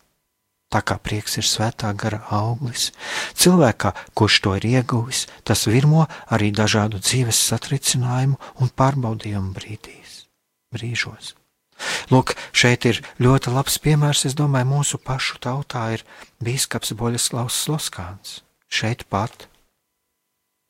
Tā 0.71 0.85
kā 0.87 1.01
prieks 1.03 1.35
ir 1.41 1.47
svētā 1.47 1.91
gara 1.99 2.21
auglis, 2.31 2.93
cilvēkā, 3.35 3.91
kurš 4.15 4.37
to 4.45 4.55
ir 4.61 4.69
ieguvis, 4.69 5.25
tas 5.43 5.67
virmo 5.67 6.05
arī 6.31 6.53
dažādu 6.55 7.03
dzīves 7.03 7.43
satricinājumu 7.51 8.39
un 8.63 8.71
pārbaudījumu 8.79 9.51
brīdīs, 9.57 10.25
brīžos. 10.71 11.35
Lūk, 12.13 12.37
šeit 12.53 12.87
ir 12.87 13.01
ļoti 13.23 13.51
labs 13.55 13.81
piemērs, 13.83 14.27
es 14.29 14.37
domāju, 14.39 14.69
mūsu 14.71 15.01
pašu 15.03 15.41
tautā 15.43 15.89
ir 15.97 16.05
bīskaps 16.45 16.95
Boļaslavs 16.95 17.57
Sloskāns. 17.65 18.41
Šeit 18.71 19.07
pat, 19.11 19.49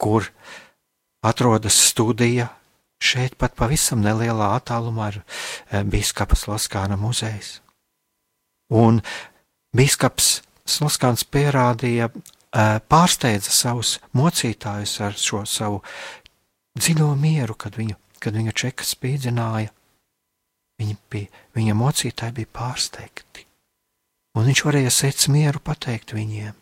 kur 0.00 0.30
atrodas 1.20 1.76
studija, 1.90 2.48
šeit 3.00 3.36
pat 3.40 3.56
pavisam 3.58 4.00
nelielā 4.04 4.54
attālumā 4.56 5.10
ir 5.12 5.18
eh, 5.20 5.82
bīskapa 5.84 6.38
Sloskāna 6.38 6.96
muzejs. 7.00 7.58
Un 8.70 9.00
Bīskaps 9.76 10.40
Slaskāns 10.70 11.24
pierādīja, 11.26 12.10
pārsteidza 12.90 13.52
savus 13.54 13.98
mocītājus 14.16 14.96
ar 15.06 15.18
šo 15.18 15.44
savu 15.46 15.80
dziļo 16.78 17.10
mieru, 17.18 17.54
kad 17.54 17.78
viņu, 17.78 17.96
kad 18.22 18.36
viņu 18.38 18.54
čeka 18.54 18.86
spīdzināja. 18.86 19.70
Viņi 20.80 20.96
bija, 21.12 21.28
viņa 21.56 21.76
mocītāji 21.76 22.36
bija 22.40 22.50
pārsteigti. 22.56 23.46
Un 24.38 24.46
viņš 24.46 24.64
varēja 24.64 24.92
sēt 24.94 25.26
mieru 25.28 25.60
pateikt 25.62 26.14
viņiem: 26.16 26.54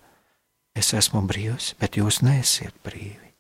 Es 0.79 0.93
esmu 0.95 1.23
brīvs, 1.29 1.75
bet 1.79 1.99
jūs 2.01 2.21
neesiet 2.23 2.75
brīvi. 2.85 3.33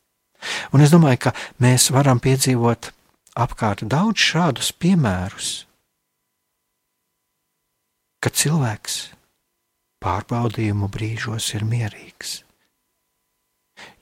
Un 0.73 0.85
es 0.85 0.93
domāju, 0.95 1.29
ka 1.29 1.35
mēs 1.63 1.91
varam 1.95 2.21
piedzīvot 2.23 2.93
apkārt 3.39 3.85
daudz 3.91 4.23
šādus 4.23 4.71
piemērus, 4.73 5.51
kad 8.23 8.35
cilvēks 8.39 9.18
pārbaudījumu 10.05 10.89
brīžos 10.93 11.53
ir 11.59 11.65
mierīgs. 11.69 12.43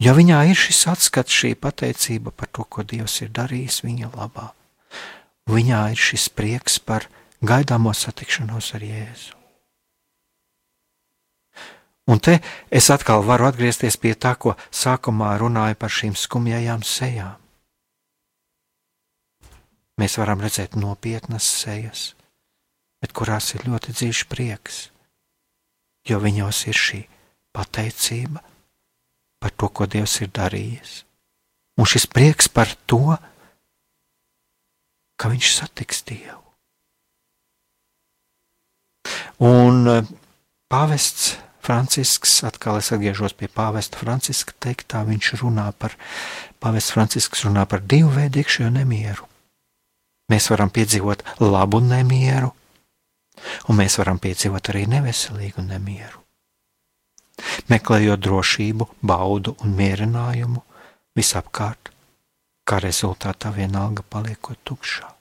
Jo 0.00 0.14
viņā 0.16 0.42
ir 0.50 0.58
šis 0.58 0.86
atskats, 0.92 1.32
šī 1.32 1.54
pateicība 1.60 2.32
par 2.32 2.48
to, 2.52 2.64
ko 2.64 2.84
Dievs 2.84 3.20
ir 3.24 3.32
darījis 3.36 3.82
viņa 3.84 4.12
labā. 4.16 4.50
Viņā 5.52 5.82
ir 5.92 6.00
šis 6.00 6.28
prieks 6.32 6.78
par 6.82 7.08
gaidāmo 7.44 7.92
satikšanos 7.94 8.72
ar 8.76 8.84
Jēzu. 8.84 9.36
Un 12.06 12.20
te 12.22 12.38
es 12.70 12.86
atkal 12.94 13.24
varu 13.26 13.48
atgriezties 13.48 13.96
pie 13.98 14.14
tā, 14.14 14.36
ko 14.38 14.54
sākumā 14.70 15.32
runāju 15.42 15.78
par 15.80 15.90
šīm 15.90 16.14
skumjajām 16.14 16.84
sejām. 16.86 17.34
Mēs 19.96 20.18
varam 20.20 20.42
redzēt 20.44 20.76
nopietnas 20.76 21.46
sejas, 21.64 22.12
bet 23.00 23.16
kurās 23.16 23.54
ir 23.56 23.64
ļoti 23.66 23.94
dziļš 23.96 24.20
prieks, 24.30 24.78
jo 26.06 26.20
viņos 26.22 26.62
ir 26.70 26.78
šī 26.78 27.00
pateicība 27.56 28.42
par 29.42 29.52
to, 29.52 29.68
ko 29.68 29.86
Dievs 29.90 30.20
ir 30.24 30.32
darījis. 30.34 31.02
Un 31.76 31.88
šis 31.88 32.06
prieks 32.08 32.48
par 32.48 32.72
to, 32.88 33.18
ka 35.20 35.30
viņš 35.32 35.52
satiks 35.60 36.04
Dievu. 36.08 36.42
Un 39.44 39.84
eh, 39.90 40.06
pāvests 40.72 41.36
Francisks, 41.66 42.38
atkal 42.46 42.78
es 42.78 42.92
atgriežos 42.94 43.34
pie 43.34 43.48
pāvesta 43.50 43.98
Franciska 43.98 44.54
teiktā, 44.62 45.02
viņš 45.06 45.32
runā 45.42 45.66
par, 45.74 45.96
pāvests 46.62 46.94
Francisks 46.94 47.42
runā 47.42 47.66
par 47.66 47.82
divu 47.82 48.12
veidu 48.14 48.40
iekšējo 48.40 48.70
nemieru. 48.70 49.26
Mēs 50.30 50.46
varam 50.50 50.70
piedzīvot 50.70 51.24
labu 51.42 51.80
nemieru, 51.82 52.52
un 53.68 53.80
mēs 53.80 53.98
varam 54.00 54.20
piedzīvot 54.22 54.70
arī 54.72 54.86
neveselīgu 54.90 55.64
nemieru. 55.66 56.22
Meklējot 57.68 58.22
drošību, 58.24 58.88
baudu 59.04 59.56
un 59.64 59.74
mierinājumu 59.76 60.62
visapkārt, 61.16 61.92
kā 62.66 62.80
rezultātā 62.82 63.52
vienalga 63.54 64.04
paliekot 64.08 64.58
tukšā. 64.64 65.12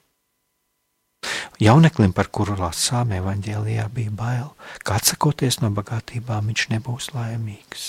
Jauneklim, 1.60 2.12
par 2.14 2.28
kuru 2.28 2.58
lasām 2.60 3.14
evanģēlijā, 3.16 3.88
bija 3.94 4.12
bail, 4.12 4.50
ka 4.84 4.98
atsakoties 5.00 5.62
no 5.64 5.72
bagātībām 5.76 6.52
viņš 6.52 6.66
nebūs 6.76 7.14
laimīgs. 7.16 7.86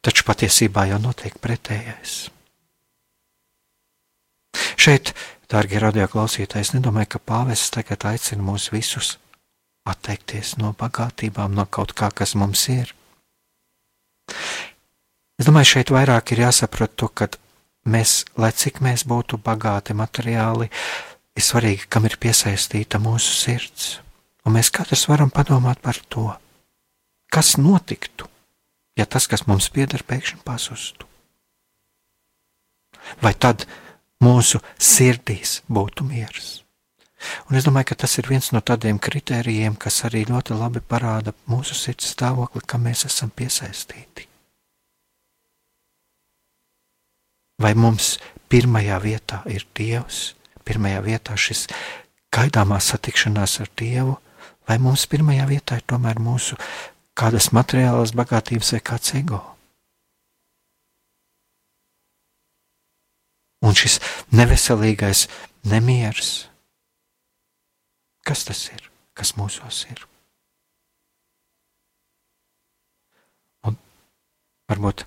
Taču 0.00 0.24
patiesībā 0.24 0.86
jau 0.88 1.00
notiek 1.02 1.36
pretējais. 1.44 2.30
Šeit, 4.80 5.12
darbie 5.50 5.80
radioklausītāji, 5.82 6.68
es 6.68 6.72
nedomāju, 6.76 7.14
ka 7.14 7.22
pāvests 7.32 7.72
tagad 7.74 8.06
aicina 8.10 8.44
mūs 8.46 8.70
visus 8.74 9.16
atteikties 9.88 10.56
no 10.60 10.72
bagātībām, 10.78 11.54
no 11.56 11.66
kaut 11.66 11.94
kā, 11.98 12.10
kas 12.14 12.36
mums 12.38 12.66
ir. 12.72 12.92
Es 15.40 15.48
domāju, 15.48 15.72
šeit 15.74 15.90
vairāk 15.94 16.34
ir 16.34 16.44
jāsaprot 16.44 16.94
to, 17.00 17.08
ka 17.08 17.30
mēs, 17.88 18.24
lai 18.36 18.52
cik 18.52 18.82
mēs 18.84 19.06
būtu 19.08 19.40
bagāti 19.42 19.96
materiāli, 19.96 20.68
ir 21.36 21.44
svarīgi, 21.44 21.88
kam 21.88 22.06
ir 22.06 22.18
piesaistīta 22.20 23.00
mūsu 23.02 23.34
sirds. 23.34 23.90
Un 24.44 24.56
mēs 24.56 24.70
katrs 24.72 25.06
varam 25.10 25.32
padomāt 25.32 25.80
par 25.82 25.98
to, 26.12 26.28
kas 27.32 27.56
notiktu, 27.60 28.28
ja 28.98 29.06
tas, 29.06 29.26
kas 29.30 29.46
mums 29.48 29.70
pieder, 29.72 30.04
pēkšņi 30.06 30.42
pazustu. 30.44 31.08
Vai 33.24 33.32
tad 33.34 33.64
mūsu 34.24 34.60
sirdīs 34.78 35.60
būtu 35.68 36.06
miers? 36.08 36.60
Un 37.50 37.58
es 37.58 37.66
domāju, 37.66 37.90
ka 37.90 38.00
tas 38.04 38.16
ir 38.18 38.28
viens 38.30 38.48
no 38.54 38.62
tādiem 38.64 38.98
kritērijiem, 39.02 39.76
kas 39.76 40.02
arī 40.08 40.24
ļoti 40.28 40.56
labi 40.56 40.80
parāda 40.80 41.34
mūsu 41.50 41.76
sirds 41.76 42.14
stāvokli, 42.14 42.62
kam 42.66 42.86
mēs 42.88 43.04
esam 43.08 43.32
piesaistīti. 43.36 44.26
Vai 47.60 47.74
mums 47.76 48.14
pirmajā 48.48 48.96
vietā 49.04 49.42
ir 49.52 49.66
Dievs, 49.76 50.30
pirmajā 50.64 51.02
vietā 51.04 51.36
šis 51.36 51.66
gaidāmā 52.32 52.80
satikšanās 52.80 53.58
ar 53.60 53.68
Dievu, 53.76 54.16
vai 54.68 54.78
mums 54.80 55.04
pirmajā 55.10 55.44
vietā 55.50 55.76
ir 55.76 55.84
tomēr 55.84 56.22
mūsu 56.24 56.56
kādas 57.20 57.50
materiālas 57.52 58.14
bagātības 58.16 58.72
vai 58.76 58.80
kāds 58.92 59.12
ego? 59.18 59.42
Un 63.60 63.76
šis 63.76 63.98
neveselīgais 64.32 65.26
nemieris, 65.68 66.46
kas 68.24 68.46
tas 68.48 68.62
ir, 68.72 68.86
kas 69.12 69.34
mūsos 69.36 69.82
ir? 69.90 70.06
Un 73.68 73.76
varbūt 74.70 75.04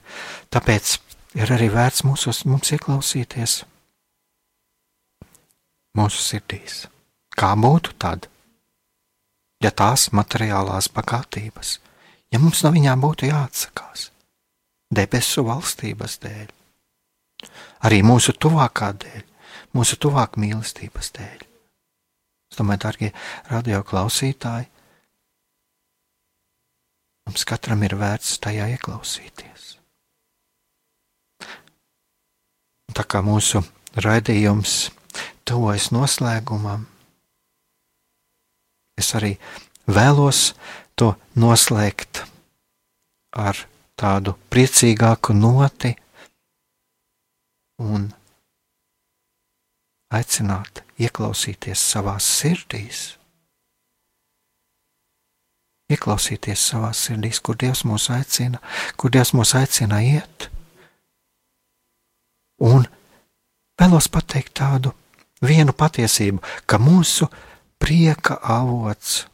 tāpēc 0.54 0.98
ir 1.40 1.54
arī 1.56 1.72
vērts 1.74 2.06
mūsos, 2.06 2.44
mums 2.46 2.76
ieklausīties 2.78 3.64
mūsu 5.98 6.22
sirdīs. 6.22 6.84
Kā 7.34 7.56
būtu 7.58 7.98
tad, 7.98 8.30
ja 9.66 9.72
tās 9.74 10.12
materiālās 10.14 10.92
bagātības, 10.94 11.80
ja 12.30 12.42
mums 12.42 12.62
no 12.62 12.74
viņām 12.76 13.02
būtu 13.02 13.30
jāatsakās 13.32 14.12
debesu 14.94 15.42
valstības 15.48 16.20
dēļ, 16.22 16.52
arī 17.84 18.02
mūsu 18.06 18.36
tuvākā 18.36 18.92
dēļ, 19.04 19.24
mūsu 19.78 20.00
tuvāk 20.02 20.38
mīlestības 20.42 21.12
dēļ. 21.18 21.46
Es 22.54 22.60
domāju, 22.60 22.84
darbie 22.86 23.12
radio 23.50 23.82
klausītāji, 23.88 24.70
mums 27.28 27.48
katram 27.50 27.84
ir 27.88 27.98
vērts 27.98 28.38
tajā 28.44 28.70
ieklausīties. 28.76 29.54
tā 32.94 33.06
kā 33.10 33.24
mūsu 33.26 33.64
raidījums 33.98 34.92
tuvojas 35.48 35.90
noslēgumam, 35.94 36.86
es 39.00 39.10
arī 39.18 39.34
vēlos 39.90 40.54
to 41.00 41.14
noslēgt 41.40 42.24
ar 43.34 43.58
tādu 44.00 44.36
priecīgāku 44.54 45.34
noti 45.38 45.96
un 47.84 48.08
aicināt 50.14 50.84
ieklausīties 51.02 51.84
savās 51.94 52.28
sirdīs. 52.40 53.04
Ieklausīties 55.92 56.64
savā 56.72 56.94
sirdīs, 56.96 57.42
kur 57.44 57.58
Dievs 57.60 57.84
mūs 57.88 58.10
aicina, 58.14 58.62
kur 58.98 59.12
Dievs 59.14 59.34
mūs 59.36 59.54
aicina 59.60 60.00
iet. 60.06 60.50
Un 62.64 62.86
vēlos 63.80 64.08
pateikt 64.10 64.56
tādu 64.62 64.94
vienu 65.44 65.76
patiesību, 65.76 66.40
ka 66.66 66.80
mūsu 66.80 67.28
prieka 67.82 68.40
avots, 68.42 69.26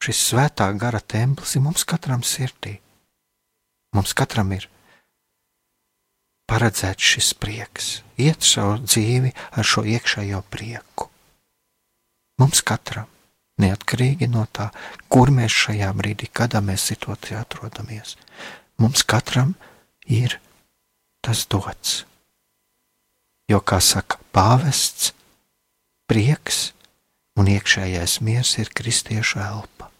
šis 0.00 0.20
svētā 0.30 0.70
gara 0.78 1.00
templis 1.00 1.56
ir 1.56 1.64
mums 1.66 1.84
katram 1.84 2.22
sirdī. 2.24 2.78
Mums 3.96 4.14
katram 4.14 4.52
ir 4.54 4.68
paredzēts 6.50 7.12
šis 7.14 7.30
prieks, 7.38 7.88
iet 8.18 8.42
savu 8.46 8.80
dzīvi 8.82 9.32
ar 9.54 9.70
šo 9.72 9.86
iekšējo 9.86 10.42
prieku. 10.50 11.08
Mums 12.42 12.64
katram, 12.66 13.08
neatkarīgi 13.60 14.28
no 14.32 14.46
tā, 14.50 14.70
kur 15.12 15.30
mēs 15.32 15.54
šajā 15.64 15.94
brīdī, 15.96 16.30
kādā 16.32 16.64
mēs 16.64 16.90
situācijā 16.90 17.44
atrodamies, 17.46 18.16
mums 18.82 19.06
katram 19.06 19.54
ir 20.08 20.40
tas 21.22 21.46
dots 21.46 22.00
jo, 23.50 23.58
kā 23.60 23.80
saka 23.82 24.20
pāvests, 24.34 25.12
prieks 26.10 26.70
un 27.38 27.50
iekšējais 27.50 28.18
miers 28.26 28.56
ir 28.62 28.70
kristiešu 28.74 29.42
elpa. 29.42 29.90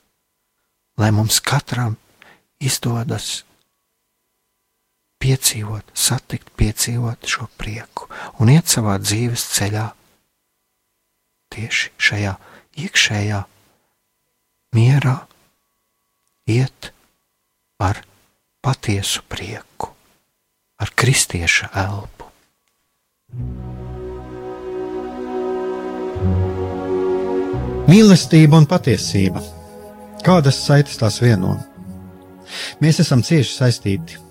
Lai 1.00 1.10
mums 1.14 1.40
katram 1.42 1.96
izdodas 2.62 3.42
piedzīvot, 5.20 5.92
satikt, 5.94 6.50
piedzīvot 6.56 7.28
šo 7.28 7.48
prieku 7.60 8.08
un 8.40 8.52
iet 8.52 8.70
savā 8.72 8.96
dzīves 9.02 9.44
ceļā 9.56 9.86
tieši 11.52 11.90
šajā 12.00 12.34
iekšējā 12.80 13.40
mierā, 14.76 15.16
iet 16.50 16.92
ar 17.82 18.02
patiesu 18.62 19.24
prieku, 19.28 19.90
ar 20.80 20.92
kristieša 20.94 21.72
elpu. 21.84 22.28
Mīlestība 27.90 28.60
un 28.60 28.68
patiesība. 28.70 29.42
Kādas 30.22 30.60
saites 30.62 31.00
tās 31.00 31.18
vieno? 31.22 31.56
Mēs 32.82 33.00
esam 33.02 33.22
cieši 33.26 33.56
saistīti 33.56 34.18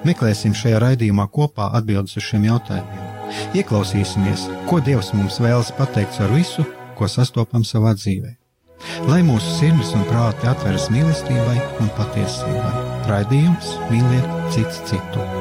Meklēsim 0.00 0.54
šajā 0.56 0.78
raidījumā 0.80 1.26
kopā 1.28 1.70
atbildes 1.76 2.16
uz 2.16 2.24
šiem 2.24 2.46
jautājumiem. 2.48 3.08
Ieklausīsimies, 3.60 4.46
ko 4.68 4.80
Dievs 4.84 5.12
mums 5.12 5.36
vēlas 5.44 5.72
pateikt 5.76 6.20
ar 6.24 6.32
visu, 6.32 6.64
ko 6.96 7.08
sastopam 7.08 7.66
savā 7.68 7.92
dzīvē. 7.98 8.32
Lai 9.10 9.20
mūsu 9.26 9.58
sirds 9.58 9.92
un 9.96 10.06
prāti 10.08 10.48
atveras 10.48 10.88
mīlestībai 10.94 11.58
un 11.84 11.92
patiesībai, 11.98 12.72
raidījums 13.12 13.76
mīliet 13.92 14.32
citu 14.56 14.88
citu. 14.88 15.39